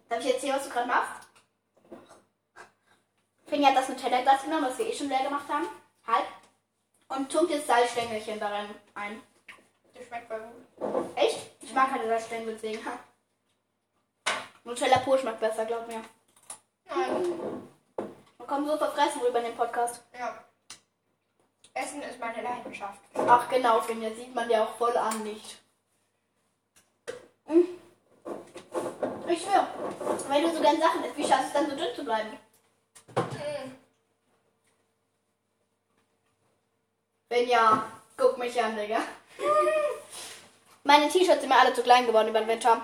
[0.10, 1.28] Darf ich erzählen, was du gerade machst?
[3.48, 5.68] Finja hat das Nutella-Glas genommen, was wir eh schon leer gemacht haben.
[6.06, 6.28] Halb.
[7.08, 9.22] Und tunkt jetzt Salzstängelchen darin ein.
[9.94, 10.42] Das schmeckt voll
[10.78, 11.18] gut.
[11.18, 11.52] Echt?
[11.62, 12.86] Ich mag keine Salzstängel deswegen.
[14.64, 16.04] Nutella pur schmeckt besser, glaub mir.
[16.86, 17.62] Nein.
[18.38, 20.04] Wir kommen so verfressen rüber in den Podcast.
[20.18, 20.45] Ja.
[21.76, 23.00] Essen ist meine Leidenschaft.
[23.14, 25.58] Ach genau, Finja, sieht man dir auch voll an, nicht?
[27.48, 27.68] Hm.
[29.28, 29.68] Ich schwör,
[30.30, 32.38] wenn du so gern Sachen isst, wie schaffst du es dann so dünn zu bleiben?
[37.28, 39.02] Wenn ja, guck mich an, Digga.
[40.84, 42.80] Meine T-Shirts sind mir alle zu klein geworden über den Winter.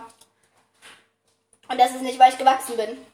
[1.69, 3.05] Und das ist nicht, weil ich gewachsen bin.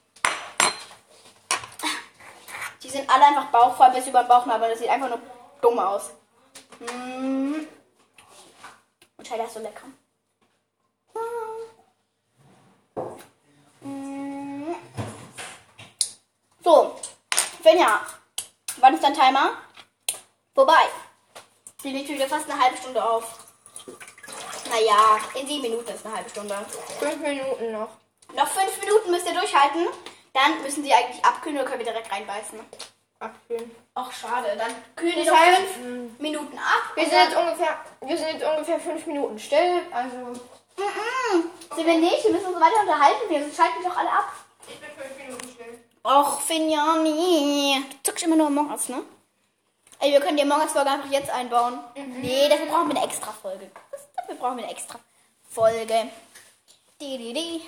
[2.81, 4.69] Die sind alle einfach bauchvoll bis über den Bauchnabel.
[4.69, 5.21] Das sieht einfach nur
[5.61, 6.11] dumm aus.
[6.79, 7.55] Mm.
[9.17, 9.87] Und Scheide ist so lecker.
[13.81, 14.75] Mm.
[16.63, 16.95] So,
[17.63, 18.01] Finja,
[18.77, 19.53] wann ist dein Timer?
[20.53, 20.89] Vorbei.
[21.83, 23.45] Die liegt wieder fast eine halbe Stunde auf.
[24.69, 26.55] Naja, in sieben Minuten ist eine halbe Stunde.
[26.99, 27.89] Fünf Minuten noch.
[28.35, 29.87] Noch fünf Minuten müsst ihr durchhalten.
[30.33, 32.59] Dann müssen sie eigentlich abkühlen oder können wir direkt reinbeißen.
[33.19, 33.75] Abkühlen.
[33.95, 34.55] Ach, schade.
[34.57, 36.95] Dann kühlen noch heißt, fünf Minuten ab.
[36.95, 39.81] Wir sind, jetzt ungefähr, wir sind jetzt ungefähr fünf Minuten still.
[39.91, 40.17] Also.
[40.17, 41.49] Mhm.
[41.75, 42.23] Sind wir nicht?
[42.23, 43.29] Wir müssen uns weiter unterhalten.
[43.29, 44.31] Wir schalten doch alle ab.
[44.67, 45.79] Ich bin fünf Minuten still.
[46.03, 47.83] Och, Finjani.
[47.89, 49.03] Du zockst immer nur Among Us, ne?
[49.99, 51.79] Ey, wir können die Among Us-Folge einfach jetzt einbauen.
[51.95, 53.71] Nee, dafür brauchen wir eine extra Folge.
[54.15, 54.99] Dafür brauchen wir eine extra
[55.49, 56.09] Folge.
[57.01, 57.61] Die, die, die.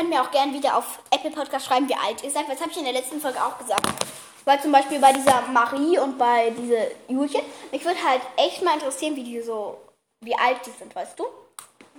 [0.00, 2.48] Können wir auch gern wieder auf Apple Podcast schreiben, wie alt ihr seid.
[2.48, 3.86] Das habe ich in der letzten Folge auch gesagt.
[4.46, 8.72] Weil zum Beispiel bei dieser Marie und bei dieser Julchen, mich würde halt echt mal
[8.72, 9.78] interessieren, wie die so,
[10.20, 11.26] wie alt die sind, weißt du?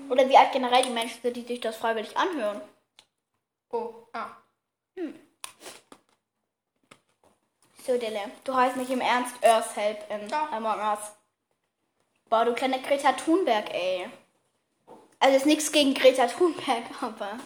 [0.09, 2.61] Oder wie alt generell die Menschen sind, die sich das freiwillig anhören.
[3.69, 4.31] Oh, ah.
[7.85, 10.49] So, Dille, du heißt mich im Ernst Earth Help in Ja.
[10.51, 11.11] Among Us.
[12.31, 14.09] Boah, du kleine Greta Thunberg, ey.
[15.19, 17.37] Also ist nichts gegen Greta Thunberg, aber.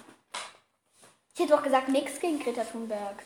[1.36, 3.22] Ich hätte doch gesagt, nichts gegen Greta Thunberg.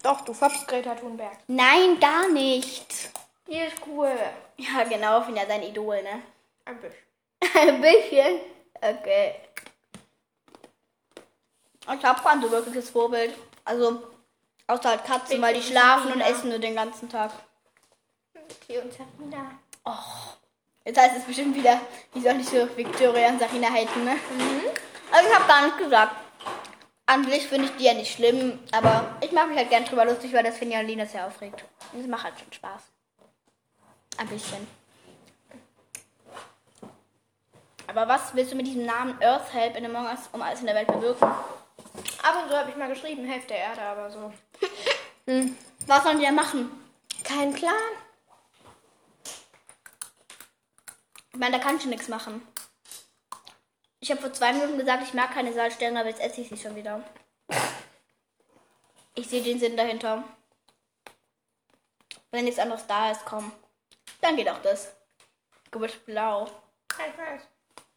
[0.00, 1.36] Doch, du fopst Greta Thunberg.
[1.48, 3.10] Nein, gar nicht.
[3.48, 4.16] Die ist cool.
[4.56, 6.22] Ja, genau, ich bin ja sein Idol, ne?
[6.64, 7.02] Ein bisschen.
[7.54, 8.40] Ein bisschen.
[8.80, 9.34] Okay.
[11.92, 13.34] Ich habe kein so wirkliches Vorbild.
[13.64, 14.00] Also,
[14.68, 17.32] außer halt Katzen, weil die schlafen und essen nur den ganzen Tag.
[18.34, 19.58] Okay, und Serena.
[20.84, 21.80] Jetzt heißt es bestimmt wieder,
[22.14, 24.16] die soll nicht so Victoria und Sarina halten, ne?
[25.10, 26.21] Also ich habe gar nicht gesagt.
[27.06, 30.04] An sich finde ich die ja nicht schlimm, aber ich mache mich halt gern drüber
[30.04, 31.64] lustig, weil das Finja und Lina sehr aufregt.
[31.92, 32.82] Und es macht halt schon Spaß.
[34.18, 34.66] Ein bisschen.
[37.88, 40.66] Aber was willst du mit diesem Namen Earth Help in Among Us um alles in
[40.66, 41.24] der Welt bewirken?
[41.24, 44.32] Ab und zu habe ich mal geschrieben, Hälfte der Erde, aber so.
[45.86, 46.70] Was sollen die denn machen?
[47.24, 47.74] Kein Plan.
[51.32, 52.46] Ich meine, da kann ich nichts machen.
[54.02, 56.56] Ich habe vor zwei Minuten gesagt, ich mag keine Salzsterne, aber jetzt esse ich sie
[56.56, 57.04] schon wieder.
[59.14, 60.24] Ich sehe den Sinn dahinter.
[62.32, 63.52] Wenn nichts anderes da ist, komm.
[64.20, 64.92] Dann geht auch das.
[65.70, 66.50] Du bist blau.
[66.90, 67.42] Ich weiß.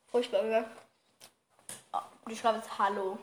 [0.06, 0.70] Furchtbar, oder?
[1.91, 3.18] Oh, ich schreibe jetzt Hallo.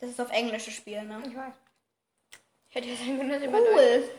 [0.00, 1.22] Das ist auf Englische Spiel, ne?
[1.26, 1.54] Ich weiß.
[2.68, 3.74] Ich hätte jetzt ein immer durch.
[3.74, 4.10] Cool.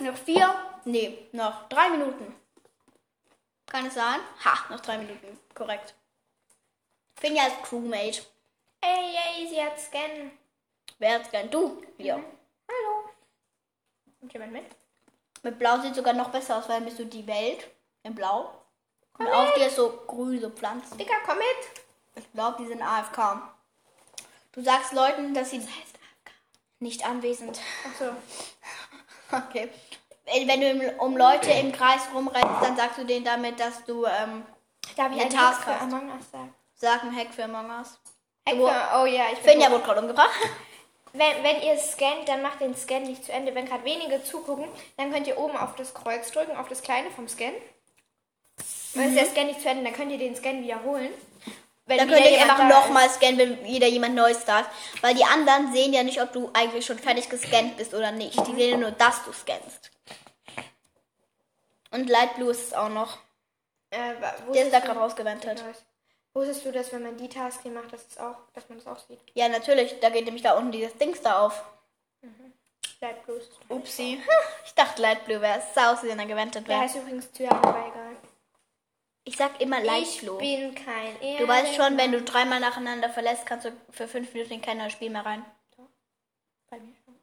[0.00, 0.54] Noch vier?
[0.84, 2.34] Nee, noch drei Minuten.
[3.66, 4.20] Kann es sein?
[4.44, 5.38] Ha, noch drei Minuten.
[5.54, 5.94] Korrekt.
[7.16, 8.22] Finja ist Crewmate.
[8.80, 10.30] Ey, ey, sie hat Scan.
[10.98, 11.50] Wer hat's gern?
[11.50, 11.82] Du?
[11.98, 12.16] Ja.
[12.16, 13.08] Hallo.
[14.20, 14.64] Kommt jemand mit?
[15.42, 17.68] Mit Blau sieht sogar noch besser aus, weil dann bist du die Welt
[18.02, 18.52] in Blau.
[19.18, 20.98] Und auf dir ist so grün, so Pflanzen.
[20.98, 21.84] Dicker, komm mit.
[22.16, 23.42] Ich glaube, die sind AFK.
[24.52, 25.66] Du sagst Leuten, dass sie
[26.78, 27.60] nicht anwesend.
[27.86, 28.12] Achso.
[29.32, 29.68] Okay.
[30.46, 34.44] Wenn du um Leute im Kreis rumrennst, dann sagst du denen damit, dass du ähm,
[34.96, 35.82] Darf ich Eine einen Task Task für hast.
[35.82, 36.54] Among Us sagen?
[36.74, 37.98] sag ein Hack für Among Us.
[38.48, 40.30] Hack Wo- für, oh ja, ich bin Finja wurde gerade umgebracht.
[41.16, 43.54] Wenn, wenn ihr scannt, dann macht den Scan nicht zu Ende.
[43.54, 47.08] Wenn gerade wenige zugucken, dann könnt ihr oben auf das Kreuz drücken, auf das kleine
[47.12, 47.52] vom Scan.
[48.94, 51.12] Dann ist der Scan nicht zu Ende, dann könnt ihr den Scan wiederholen.
[51.86, 54.70] Wenn Dann könnt ihr einfach nochmal scannen, wenn wieder jemand Neues startet.
[55.02, 58.38] Weil die anderen sehen ja nicht, ob du eigentlich schon fertig gescannt bist oder nicht.
[58.46, 59.90] Die sehen ja nur, dass du scannst.
[61.90, 63.18] Und Light Blue ist es auch noch.
[63.90, 64.14] Äh,
[64.52, 65.62] Der ist da gerade rausgewendet.
[66.32, 68.86] Wusstest du, dass wenn man die Task hier macht, dass, es auch, dass man das
[68.88, 69.20] auch sieht?
[69.34, 70.00] Ja, natürlich.
[70.00, 71.62] Da geht nämlich da unten dieses Dings da auf.
[73.00, 73.58] Light Blue ist es.
[73.68, 74.22] Upsi.
[74.66, 75.74] Ich dachte Light Blue wäre es.
[75.74, 76.80] Sah aus, wie wenn er gewendet Der wäre.
[76.80, 77.60] heißt übrigens egal.
[79.26, 83.46] Ich sag immer Light ich bin kein Du weißt schon, wenn du dreimal nacheinander verlässt,
[83.46, 85.44] kannst du für fünf Minuten in kein Spiel mehr rein.
[86.68, 87.14] Bei mir schon.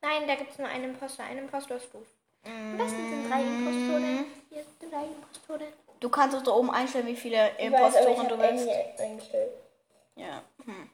[0.00, 1.24] Nein, da gibt es nur einen Imposter.
[1.24, 2.06] Ein Imposter ist doof.
[2.44, 2.48] Mm.
[2.48, 4.24] Am besten sind drei Impostoren.
[4.50, 5.72] Hier sind drei Impostoren.
[6.00, 8.68] Du kannst auch da oben einstellen, wie viele Impostoren du willst.
[9.00, 9.52] eingestellt.
[10.16, 10.42] Ja.
[10.64, 10.90] Hm.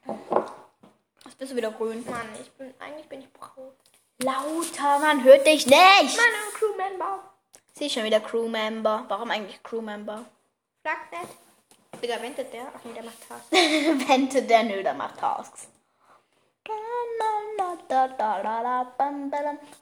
[1.24, 2.04] Jetzt bist du wieder grün.
[2.08, 3.72] Mann, ich bin, eigentlich bin ich braun.
[4.22, 5.78] Lauter, man hört dich nicht.
[5.78, 7.20] Meine Crewmember.
[7.74, 9.04] Sieh schon wieder Crewmember.
[9.08, 10.24] Warum eigentlich Crewmember?
[11.10, 12.02] Nicht.
[12.02, 12.72] Digga, wendet der?
[12.74, 13.50] Ach nee, der macht Task.
[14.08, 15.68] Wente der Nö, der macht Tasks.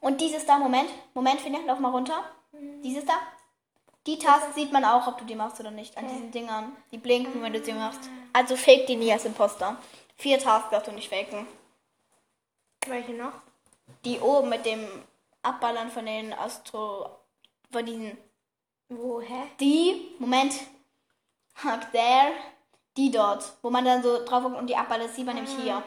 [0.00, 2.24] Und dieses da, Moment, Moment, Finja, lauf mal runter.
[2.82, 3.14] Dieses da.
[4.06, 5.96] Die Tasks sieht man auch, ob du die machst oder nicht.
[5.98, 6.76] An diesen Dingern.
[6.92, 8.08] Die blinken, wenn du sie machst.
[8.32, 9.76] Also fake die nie als Imposter.
[10.16, 11.46] Vier Tasks darfst du nicht faken.
[12.86, 13.32] Welche noch?
[14.04, 14.86] Die oben mit dem
[15.42, 17.10] Abballern von den Astro...
[17.70, 18.16] Von diesen...
[18.88, 19.42] Wo, hä?
[19.58, 20.54] Die, Moment.
[21.64, 22.32] Up there.
[22.96, 23.56] Die dort.
[23.62, 25.82] Wo man dann so drauf guckt und die abballert, das sieht man nämlich hier.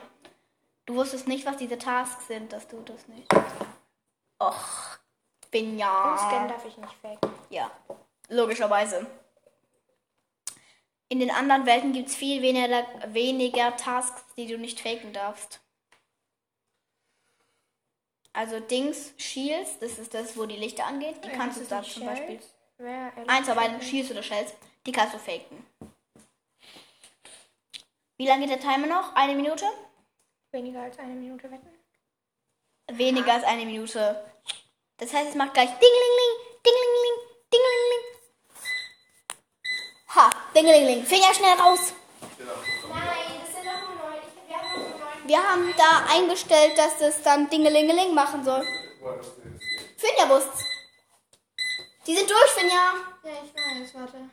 [0.86, 3.28] Du wusstest nicht, was diese Tasks sind, dass du das nicht.
[4.42, 5.00] Och,
[5.52, 6.18] bin ja.
[6.18, 7.32] Scan darf ich nicht faken.
[7.50, 7.70] Ja,
[8.30, 9.06] logischerweise.
[11.10, 15.60] In den anderen Welten gibt es viel weniger, weniger Tasks, die du nicht faken darfst.
[18.34, 21.26] Also Dings, Shields, das ist das, wo die Lichter angeht.
[21.26, 22.40] Die kannst du da zum Beispiel.
[23.28, 24.54] Eins beiden, Shields oder Shells,
[24.86, 25.66] die kannst du faken.
[28.18, 29.16] Wie lange geht der Timer noch?
[29.16, 29.66] Eine Minute?
[30.52, 31.70] Weniger als eine Minute wetten.
[32.92, 34.26] Weniger als eine Minute.
[34.98, 36.34] Das heißt, es macht gleich Dinglingling,
[36.66, 37.18] Dinglingling,
[37.54, 38.20] Dinglingling.
[40.16, 41.06] Ha, Dinglingling.
[41.06, 41.94] Finger schnell raus.
[42.90, 44.20] Nein, das sind doch nur neun.
[44.26, 45.28] Ich, wir haben nur neun.
[45.28, 48.66] Wir haben da eingestellt, dass es dann Dingelingeling machen soll.
[49.98, 50.66] Finja wusst's.
[52.06, 52.96] Die sind durch, Finja.
[53.24, 54.30] Ja, ich weiß, warte.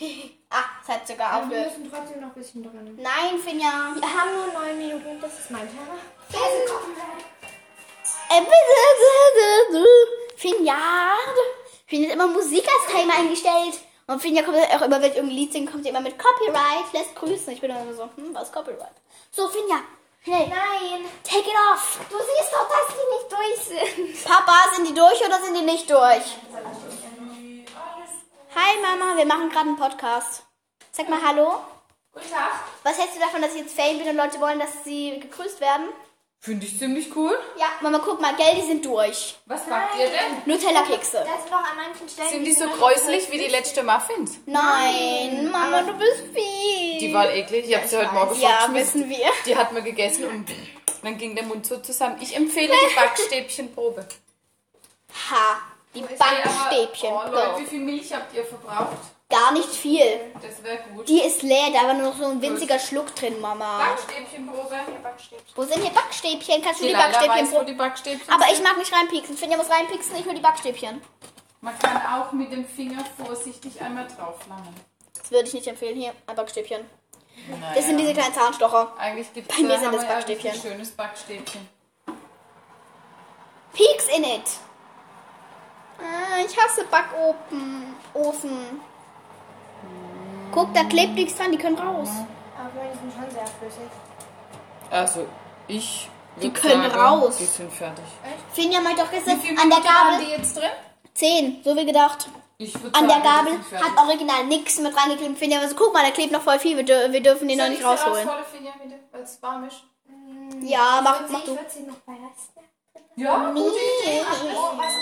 [0.52, 2.98] Ah, es hat sogar Aber wir müssen trotzdem noch ein bisschen dran.
[3.00, 3.94] Nein, Finja.
[3.94, 5.20] Wir haben nur neun Minuten.
[5.20, 5.94] Das ist mein Timer.
[6.28, 6.72] Bitte,
[9.70, 9.86] bitte.
[10.36, 10.74] Finja.
[11.86, 13.78] Finja hat immer Musik als Timer eingestellt.
[14.08, 16.92] Und Finja kommt auch immer, wenn ich irgendein Lied singe, kommt sie immer mit Copyright,
[16.92, 17.52] lässt grüßen.
[17.52, 18.96] Ich bin immer so, hm, was Copyright?
[19.30, 19.82] So, Finja,
[20.24, 20.48] schnell.
[20.48, 21.04] Nein.
[21.22, 22.00] Take it off.
[22.10, 24.24] Du siehst doch, dass die nicht durch sind.
[24.24, 26.38] Papa, sind die durch oder sind die nicht durch?
[28.54, 30.42] Hi Mama, wir machen gerade einen Podcast.
[30.92, 31.60] Sag mal Hallo.
[32.12, 32.50] Guten Tag.
[32.82, 35.60] Was hältst du davon, dass ich jetzt Fame bin und Leute wollen, dass sie gegrüßt
[35.60, 35.86] werden?
[36.42, 37.38] Finde ich ziemlich cool.
[37.58, 39.36] Ja, Mama, guck mal, gell, die sind durch.
[39.44, 40.42] Was backt ihr denn?
[40.46, 41.18] Nutella-Kekse.
[41.18, 42.30] Da sind noch an manchen Stellen.
[42.30, 44.38] Sind die so gräuslich wie die letzte Muffins?
[44.46, 46.98] Nein, Mama, du bist fies.
[47.00, 47.68] Die war eklig.
[47.68, 49.26] Ich habe sie heute Morgen Ja, wissen wir.
[49.44, 50.48] Die hat man gegessen und
[51.02, 52.16] dann ging der Mund so zusammen.
[52.22, 54.08] Ich empfehle die Backstäbchenprobe.
[55.30, 55.58] Ha,
[55.94, 57.10] die Backstäbchen.
[57.12, 58.96] Oh, Leute, wie viel Milch habt ihr verbraucht?
[59.28, 60.02] Gar nicht viel.
[60.42, 61.08] Das wäre gut.
[61.08, 63.78] Die ist leer, da war nur noch so ein winziger Schluck drin, Mama.
[63.78, 64.76] Backstäbchenprobe.
[65.54, 66.62] Wo sind hier Backstäbchen?
[66.62, 68.64] Kannst du Die die, Backstäbchen weiß, wo die Backstäbchen Aber ich sind.
[68.64, 69.36] mag nicht reinpieksen.
[69.36, 71.00] Finja muss reinpieksen, ich will die Backstäbchen.
[71.60, 74.74] Man kann auch mit dem Finger vorsichtig einmal drauflangen.
[75.20, 75.96] Das würde ich nicht empfehlen.
[75.96, 76.84] Hier, ein Backstäbchen.
[77.74, 78.92] Das sind diese kleinen Zahnstocher.
[78.98, 80.50] Eigentlich gibt es Bei mir sind das Backstäbchen.
[80.50, 81.68] ein schönes Backstäbchen.
[83.72, 84.42] Peaks in it.
[86.02, 87.94] Ah, ich hasse Backofen.
[88.14, 88.80] Ofen.
[90.52, 92.08] Guck, da klebt nichts dran, die können raus.
[92.58, 93.90] Aber die sind schon sehr flüssig.
[94.90, 95.26] Also,
[95.68, 96.08] ich
[96.42, 97.36] Die können sagen, raus.
[97.38, 98.04] Die sind fertig.
[98.52, 100.70] Finja meint doch Wie gestern viel an der Gabel die jetzt drin?
[101.14, 102.28] 10, so wie gedacht.
[102.92, 105.38] An der sagen, die Gabel hat original nichts mit reingeklebt.
[105.38, 106.76] Finja war so, guck mal, da klebt noch voll viel.
[106.76, 108.28] Wir, dür wir dürfen den noch nicht rausholen.
[108.52, 108.72] Finja,
[109.12, 109.84] es warm ist?
[110.62, 111.52] Ja, mach, Ich mach du.
[111.52, 112.60] würde sie noch bei Resten.
[113.16, 114.22] Ja, gute Idee.
[114.54, 114.94] Oh, was,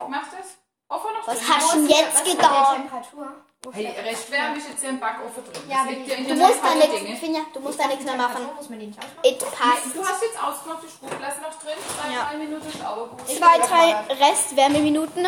[0.00, 0.58] Mach das.
[0.88, 2.76] Offen noch Was hast du denn jetzt getan?
[2.82, 3.28] Temperatur?
[3.72, 5.62] Hey, recht wärm ist jetzt hier im Backofen drin.
[5.68, 7.18] Ja, Du musst da nichts.
[7.20, 8.48] Finja, du musst da nichts mehr machen.
[9.24, 9.94] It passt.
[9.94, 11.06] Du hast jetzt ausgemacht, die.
[11.20, 11.74] Lass noch drin.
[11.98, 12.28] Zwei, Ja.
[12.30, 13.26] drei Minuten Schauergut.
[13.26, 15.24] Zwei, drei Restwärmeminuten.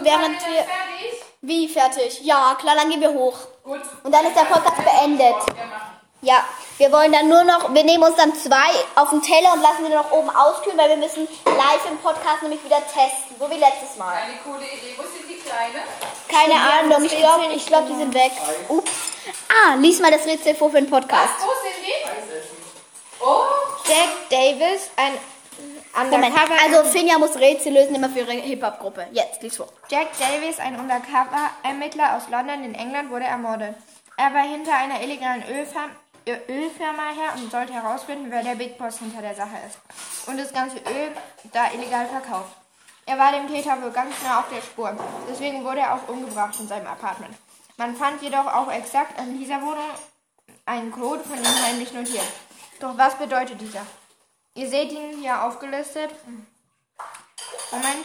[0.00, 0.62] Während wir.
[0.64, 1.22] Fertig?
[1.42, 2.20] Wie fertig?
[2.22, 3.38] Ja, klar, dann gehen wir hoch.
[3.62, 3.80] Gut.
[4.02, 5.20] Und dann ist der Podcast beendet.
[5.56, 5.99] Ja, machen.
[6.22, 6.44] Ja,
[6.76, 9.84] wir wollen dann nur noch, wir nehmen uns dann zwei auf den Teller und lassen
[9.84, 13.50] sie dann noch oben auskühlen, weil wir müssen live im Podcast nämlich wieder testen, so
[13.50, 14.14] wie letztes Mal.
[14.16, 14.94] Eine coole Idee.
[14.98, 15.82] Wo sind die Kleinen?
[16.28, 18.32] Keine Ahnung, ich glaube, ich glaub, die sind weg.
[18.68, 18.90] Ups.
[19.48, 21.34] Ah, lies mal das Rätsel vor für den Podcast.
[21.40, 23.22] Wo sind die?
[23.22, 23.44] Oh,
[23.86, 25.12] Jack Davis, ein
[25.94, 26.60] Moment, Undercover.
[26.62, 29.06] also Finja muss Rätsel lösen, immer für ihre Hip-Hop-Gruppe.
[29.12, 29.68] Jetzt, lies vor.
[29.90, 33.74] Jack Davis, ein Undercover-Ermittler aus London in England, wurde ermordet.
[34.16, 35.42] Er war hinter einer illegalen
[36.32, 39.78] Ölfirma, Ölfirma her und sollte herausfinden, wer der Big Boss hinter der Sache ist.
[40.28, 41.10] Und das ganze Öl
[41.52, 42.56] da illegal verkauft.
[43.06, 44.96] Er war dem Täter wohl ganz nah auf der Spur.
[45.28, 47.34] Deswegen wurde er auch umgebracht in seinem Apartment.
[47.76, 49.90] Man fand jedoch auch exakt an dieser Wohnung
[50.66, 52.26] einen Code von ihm heimlich notiert.
[52.78, 53.86] Doch was bedeutet dieser?
[54.54, 56.10] Ihr seht ihn hier aufgelistet.
[57.70, 58.04] Moment.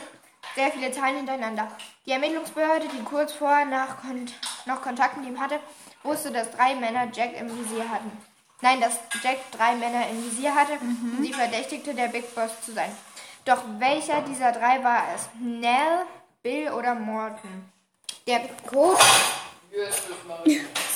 [0.55, 1.67] Sehr viele Zahlen hintereinander.
[2.05, 4.25] Die Ermittlungsbehörde, die kurz vorher nach Kon
[4.65, 5.59] noch Kontakt mit ihm hatte,
[6.05, 8.11] wusste, dass drei Männer Jack im Visier hatten.
[8.61, 12.71] Nein, dass Jack drei Männer im Visier hatte und sie verdächtigte, der Big Boss zu
[12.71, 12.91] sein.
[13.43, 15.27] Doch welcher dieser drei war es?
[15.39, 16.05] Nell,
[16.41, 17.69] Bill oder Morton?
[18.27, 18.99] Der Code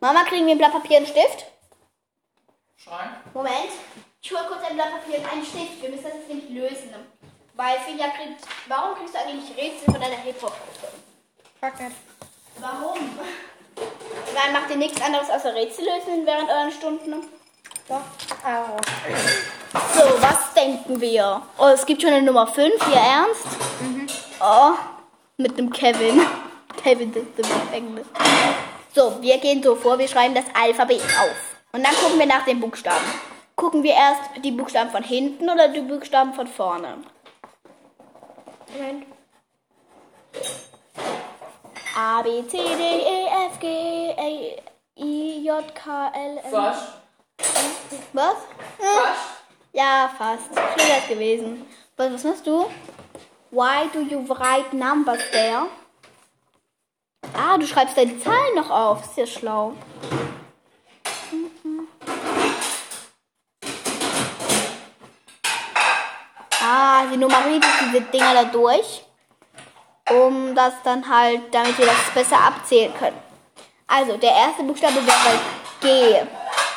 [0.00, 1.46] Mama, kriegen wir ein Blatt Papier und einen Stift?
[2.76, 3.08] Schrein.
[3.32, 3.70] Moment.
[4.20, 5.80] Ich hole kurz ein Blatt Papier und einen Stift.
[5.80, 6.94] Wir müssen das jetzt nämlich lösen.
[7.54, 8.44] Weil Finja kriegt.
[8.68, 10.92] Warum kriegst du eigentlich Rätsel von deiner Hip-Hop-Gruppe?
[11.58, 11.96] Fuck nicht.
[12.58, 13.18] Warum?
[14.34, 17.30] Dann macht ihr nichts anderes außer Rätsel lösen während euren Stunden.
[17.88, 18.02] Doch.
[18.44, 18.76] Au.
[19.74, 21.42] So, was denken wir?
[21.58, 23.46] Oh, es gibt schon eine Nummer 5, hier ernst.
[24.40, 24.74] Oh,
[25.36, 26.24] mit einem Kevin.
[26.82, 28.06] Kevin ist im Englisch.
[28.94, 31.56] So, wir gehen so vor, wir schreiben das Alphabet auf.
[31.72, 33.04] Und dann gucken wir nach den Buchstaben.
[33.56, 36.98] Gucken wir erst die Buchstaben von hinten oder die Buchstaben von vorne?
[38.72, 39.06] Moment.
[41.96, 46.50] A, B, C, D, E, F, G, A, I, J, K, L, M.
[46.50, 46.88] Fast.
[48.12, 48.36] Was?
[48.78, 49.43] Fast.
[49.74, 50.50] Ja, fast.
[50.52, 51.66] Schneller ist gewesen.
[51.96, 52.70] Was, was machst du?
[53.50, 55.66] Why do you write numbers there?
[57.36, 59.02] Ah, du schreibst deine Zahlen noch auf.
[59.02, 59.72] Ist ja schlau.
[66.62, 69.04] Ah, sie nummeriert diese Dinger da durch,
[70.08, 73.20] um das dann halt, damit wir das besser abzählen können.
[73.88, 75.38] Also, der erste Buchstabe wäre
[75.80, 76.26] G.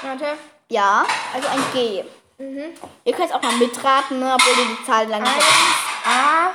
[0.01, 0.37] Warte.
[0.69, 2.03] Ja, also ein G.
[2.39, 5.45] Ihr könnt es auch mal mitraten, ne, obwohl ihr die Zahl lang nicht
[6.05, 6.53] A.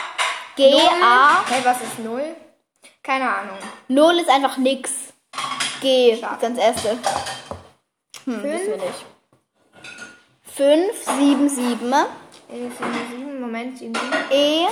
[0.54, 0.72] G,
[1.02, 1.44] A.
[1.48, 2.36] Hey, was ist 0?
[3.02, 3.58] Keine Ahnung.
[3.88, 5.12] 0 ist einfach nix.
[5.80, 6.90] G ist das erste.
[8.24, 8.44] Hm, Fünf.
[8.44, 9.04] wissen wir nicht.
[10.54, 11.92] 5, 7, 7.
[11.92, 12.70] E, 7,
[13.10, 14.12] 7, Moment, 7, 7.
[14.30, 14.66] E,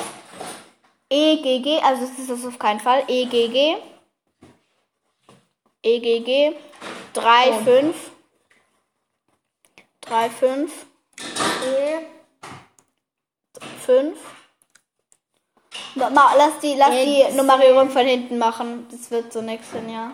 [1.11, 3.03] EGG, also das ist das auf keinen Fall.
[3.09, 3.79] E EGG.
[5.83, 6.55] EGG.
[7.15, 8.11] 3, 5.
[10.03, 10.87] 3, 5.
[11.63, 12.07] E.
[13.87, 14.19] 5.
[15.95, 17.37] Ma, lass die, lass die Jetzt.
[17.37, 18.87] Nummerierung von hinten machen.
[18.91, 20.13] Das wird so nix hin, ja.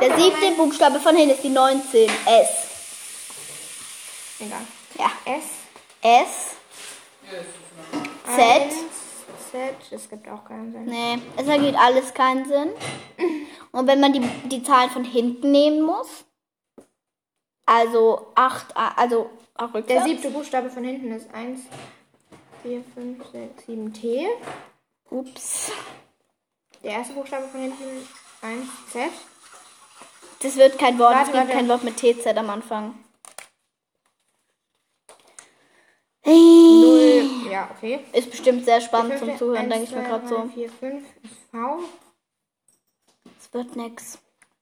[0.00, 2.10] Der siebte Buchstabe von hinten ist die 19.
[2.26, 2.48] S.
[4.40, 4.60] Egal.
[4.98, 5.10] Ja.
[5.24, 5.44] S.
[6.02, 6.54] S.
[8.36, 8.72] Z.
[9.50, 9.74] Z.
[9.90, 10.84] Das gibt auch keinen Sinn.
[10.84, 12.70] Nee, es ergibt alles keinen Sinn.
[13.72, 16.24] Und wenn man die, die Zahlen von hinten nehmen muss,
[17.66, 20.04] also 8, also auch Der rückwärts.
[20.04, 21.60] siebte Buchstabe von hinten ist 1,
[22.62, 24.26] 4, 5, 6, 7 T.
[25.10, 25.70] Ups.
[26.82, 28.08] Der erste Buchstabe von hinten ist
[28.42, 29.10] 1 Z.
[30.40, 31.52] Das wird kein Wort, Warte, es gibt warte.
[31.52, 32.94] kein Wort mit TZ am Anfang.
[36.26, 37.50] 0.
[37.50, 38.00] Ja, okay.
[38.12, 40.44] Ist bestimmt sehr spannend zum Zuhören, denke ich mir gerade so.
[40.54, 41.78] 4, 5 ist V.
[43.38, 44.18] Es wird nix.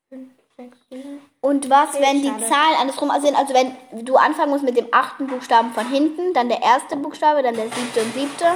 [0.08, 1.20] 5, 6, 7.
[1.40, 2.46] Und was, wenn die schade.
[2.46, 3.36] Zahlen andersrum sind?
[3.36, 7.42] Also wenn du anfangen musst mit dem achten Buchstaben von hinten, dann der erste Buchstabe,
[7.42, 8.46] dann der siebte und siebte.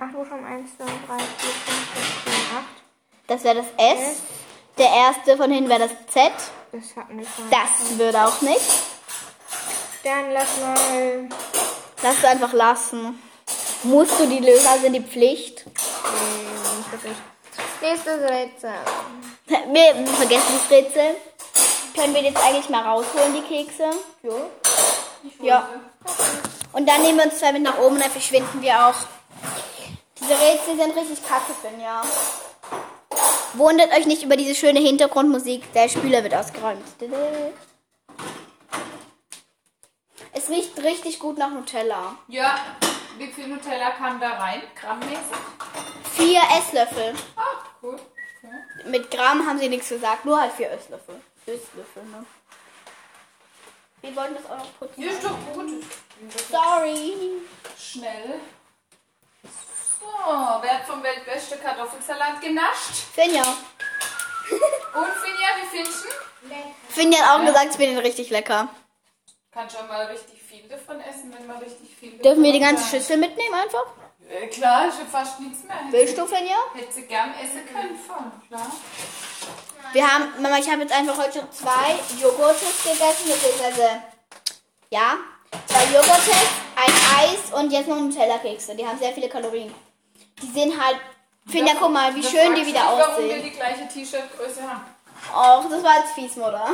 [0.00, 1.24] 8 Buchstaben 1, 2, 3, 4, 5,
[1.94, 2.64] 6, 7, 8.
[3.26, 4.22] Das wäre das S.
[4.78, 6.32] Der erste von hinten wäre das Z.
[6.72, 7.50] Das hatten wir schon.
[7.50, 8.72] Das würde auch nicht.
[10.02, 11.28] Dann lass mal.
[12.02, 13.18] Lass es einfach lassen.
[13.84, 15.64] Musst du die lösen, also in die Pflicht.
[15.66, 17.16] Nee, nicht wirklich.
[17.80, 18.72] Nächstes Rätsel.
[19.46, 21.16] Wir vergessen das Rätsel.
[21.94, 23.90] Können wir jetzt eigentlich mal rausholen, die Kekse?
[24.22, 24.50] Jo.
[25.40, 25.68] Ja.
[26.72, 28.94] Und dann nehmen wir uns zwei mit nach oben und dann verschwinden wir auch.
[30.18, 32.02] Diese Rätsel sind richtig kacke, Finn, ja.
[33.54, 35.72] Wundert euch nicht über diese schöne Hintergrundmusik.
[35.74, 36.82] Der Spüler wird ausgeräumt.
[40.32, 42.16] Es riecht richtig gut nach Nutella.
[42.26, 42.58] Ja,
[43.18, 44.62] wie viel Nutella kam da rein?
[44.74, 45.36] Grammmäßig?
[46.16, 47.14] Vier Esslöffel.
[47.36, 47.42] Ah,
[47.82, 48.00] cool.
[48.44, 48.88] Okay.
[48.88, 51.20] Mit Gramm haben sie nichts gesagt, nur halt vier Esslöffel.
[51.46, 52.24] Esslöffel, ne?
[54.00, 55.02] Wir wollten das auch noch putzen.
[55.02, 55.70] Ja, ist doch gut.
[56.50, 57.14] Sorry.
[57.78, 58.40] Schnell.
[59.42, 60.06] So,
[60.60, 62.94] wer hat vom weltbeste Kartoffelsalat genascht?
[63.14, 63.42] Finja.
[63.42, 66.08] Und Finja, wie findest du?
[66.88, 68.68] Finja hat auch gesagt, ich bin richtig lecker.
[69.50, 72.84] Kann schon mal richtig viel davon essen, wenn man richtig viel Dürfen wir die ganze
[72.84, 72.90] hat.
[72.90, 73.86] Schüssel mitnehmen einfach?
[74.28, 75.76] Äh, klar, ich hab fast nichts mehr.
[75.76, 76.56] Hätte, Willst du, Finja?
[76.74, 78.66] hätte sie gern essen können von, klar.
[79.92, 84.02] Wir haben, Mama, ich habe jetzt einfach heute schon zwei Joghurtes gegessen, beziehungsweise,
[84.90, 85.16] ja,
[85.66, 86.28] zwei Joghurtes,
[86.74, 88.74] ein Eis und jetzt noch Nutella-Kekse.
[88.74, 89.72] Die haben sehr viele Kalorien.
[90.42, 90.98] Die sehen halt,
[91.46, 93.42] Finja, guck mal, wie schön die wieder dich, Warum wir aussehen.
[93.42, 94.84] die gleiche T-Shirt-Größe haben.
[95.32, 96.70] Och, das war jetzt fies, Mutter.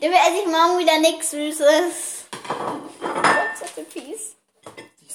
[0.00, 2.26] Dafür esse ich morgen wieder nichts Süßes.
[3.00, 3.24] Gott,
[3.60, 4.36] das ist fies.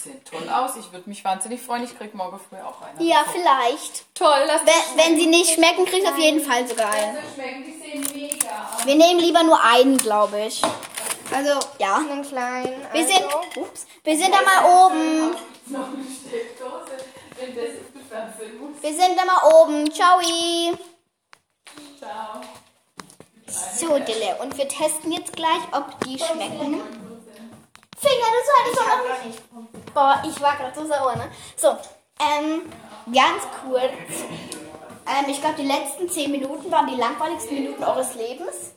[0.03, 0.75] Die sehen toll aus.
[0.77, 1.83] Ich würde mich wahnsinnig freuen.
[1.83, 3.03] Ich krieg morgen früh auch eine.
[3.03, 4.05] Ja, vielleicht.
[4.15, 7.17] Toll, lass Wenn, wenn sie nicht schmecken, kriegst du auf jeden Fall sogar einen.
[7.17, 7.63] sie schmecken.
[7.65, 8.85] Die sehen mega aus.
[8.85, 10.61] Wir nehmen lieber nur einen, glaube ich.
[11.33, 11.97] Also, ja.
[11.97, 12.81] Einen kleinen.
[12.91, 13.13] Wir also.
[13.13, 13.25] sind,
[13.57, 15.35] ups, wir sind da mal oben.
[18.81, 19.91] Wir sind da mal oben.
[19.91, 20.19] Ciao.
[21.99, 22.41] Ciao.
[23.77, 24.37] So, Dille.
[24.41, 26.81] Und wir testen jetzt gleich, ob die schmecken.
[27.97, 29.70] Finger, das halte ich doch noch nicht.
[29.93, 31.29] Boah, ich war gerade so sauer, ne?
[31.55, 31.69] So,
[32.19, 32.71] ähm,
[33.11, 34.23] ganz kurz.
[35.07, 38.75] Ähm, ich glaube, die letzten 10 Minuten waren die langweiligsten Minuten eures Lebens.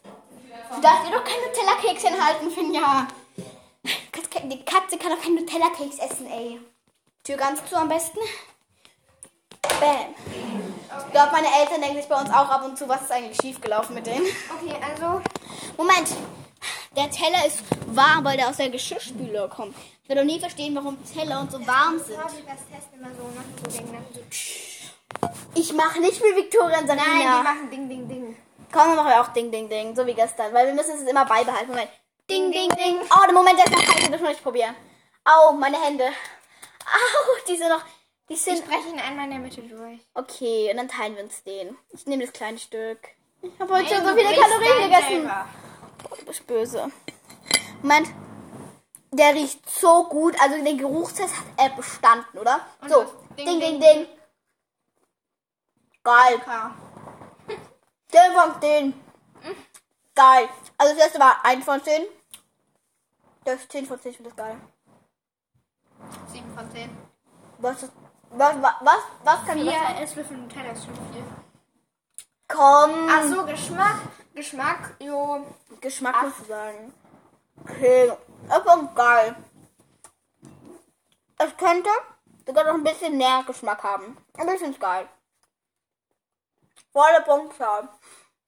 [0.75, 3.07] Du darfst dir doch kein Nutella-Kekschen halten, Finja.
[4.45, 6.61] Die Katze kann doch kein Nutella-Keks essen, ey.
[7.23, 8.19] Tür ganz zu am besten.
[9.81, 10.15] Bam.
[11.07, 13.39] Ich glaube, meine Eltern denken sich bei uns auch ab und zu, was ist eigentlich
[13.41, 14.27] schiefgelaufen mit denen.
[14.59, 15.21] Okay, also.
[15.77, 16.09] Moment.
[16.97, 19.75] Der Teller ist warm, weil der aus der Geschirrspüle kommt.
[20.05, 22.19] Ich werde noch nie verstehen, warum Teller und so warm sind.
[22.19, 22.29] Dann
[23.17, 23.31] so.
[25.55, 27.43] Ich mache nicht wie Victoria und Nein, die Sarina.
[27.43, 28.37] machen Ding, Ding, Ding.
[28.71, 29.97] Komm, wir machen auch Ding, Ding, Ding.
[29.97, 30.53] So wie gestern.
[30.53, 31.69] Weil wir müssen es immer beibehalten.
[31.69, 31.89] Moment.
[32.29, 32.97] Ding, Ding, Ding.
[33.11, 34.13] Oh, der Moment, der ist noch kalt.
[34.13, 34.75] Das muss ich probieren.
[35.25, 36.05] Au, meine Hände.
[36.07, 37.81] Au, die sind noch...
[38.29, 38.63] Die Ich sind...
[38.67, 40.01] breche ihn einmal in der Mitte durch.
[40.13, 41.79] Okay, und dann teilen wir uns den.
[41.93, 42.99] Ich nehme das kleine Stück.
[43.41, 45.09] Ich habe heute Nein, schon so viele Kalorien gegessen.
[45.09, 45.47] selber.
[46.03, 46.91] Boah, du bist böse.
[47.81, 48.09] Moment.
[49.17, 50.35] Der riecht so gut.
[50.41, 52.61] Also den Geruchstest hat er bestanden, oder?
[52.81, 53.05] Und so.
[53.37, 54.07] Ding, Ding, ding, Ding, ding.
[56.03, 56.41] Geil.
[58.13, 58.95] Den von 10.
[60.15, 60.49] Geil.
[60.79, 62.03] Also das erste war 1 von 10.
[63.45, 64.11] Das ist 10 von 10.
[64.13, 64.57] Ich finde das geil.
[66.33, 66.91] 7 von 10.
[67.59, 67.93] Was, ist-
[68.31, 71.25] was, was, was, was kann ich Vier Esslöffel Nutella ist schon viel.
[72.49, 73.09] Komm.
[73.11, 74.01] Ach so, Geschmack.
[74.35, 75.47] Geschmack, jo.
[75.81, 76.93] Geschmack muss ich sagen.
[77.63, 78.13] Okay.
[78.49, 79.37] Das war geil.
[81.39, 81.91] Es könnte
[82.47, 84.17] sogar noch ein bisschen mehr Geschmack haben.
[84.39, 85.09] Aber ich find's geil.
[86.93, 87.89] Volle Punktzahl.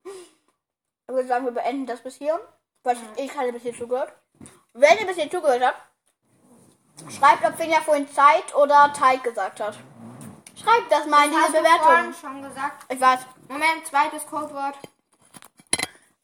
[0.05, 2.41] Ich würde sagen, wir beenden das bis hier.
[2.83, 4.13] Weil ich keine bis hier zugehört.
[4.73, 5.81] Wenn ihr bis hier zugehört habt,
[7.13, 9.77] schreibt, ob Finja vorhin Zeit oder Teig gesagt hat.
[10.55, 12.15] Schreibt das mal in diese du vorhin Bewertung.
[12.15, 12.93] schon gesagt.
[12.93, 13.21] Ich weiß.
[13.49, 14.77] Moment, zweites Codewort.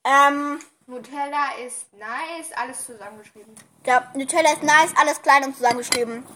[0.05, 0.59] Ähm,
[0.93, 3.55] Nutella ist nice, alles zusammengeschrieben.
[3.87, 6.27] ja, Nutella ist nice, alles klein und zusammengeschrieben.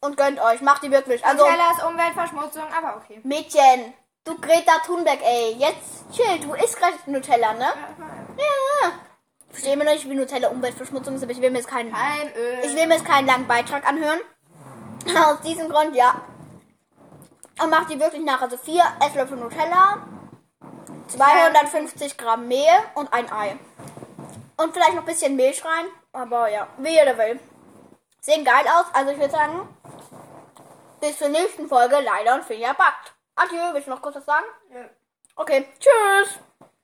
[0.00, 1.24] Und gönnt euch, macht die wirklich.
[1.24, 3.20] Also, Nutella ist Umweltverschmutzung, aber okay.
[3.22, 3.94] Mädchen,
[4.24, 7.72] du Greta Thunberg, ey, jetzt chill, du isst gerade Nutella, ne?
[8.36, 8.88] Ja.
[9.46, 11.92] Ich verstehe immer noch nicht, wie Nutella Umweltverschmutzung ist, aber ich will mir jetzt keinen,
[11.92, 12.58] Palmöl.
[12.64, 14.18] ich will mir jetzt keinen langen Beitrag anhören.
[15.16, 16.22] Aus diesem Grund, ja.
[17.62, 18.42] Und macht die wirklich nach.
[18.42, 19.98] Also vier Esslöffel Nutella,
[21.12, 23.56] 250 Gramm Mehl und ein Ei.
[24.56, 25.86] Und vielleicht noch ein bisschen Milch rein.
[26.12, 27.38] Aber ja, wie jeder will.
[28.20, 28.86] Sehen geil aus.
[28.92, 29.68] Also ich würde sagen,
[31.00, 33.14] bis zur nächsten Folge Leila und Finja backt.
[33.34, 34.46] Adieu, willst du noch kurz was sagen?
[34.72, 34.84] Ja.
[35.36, 36.38] Okay, tschüss.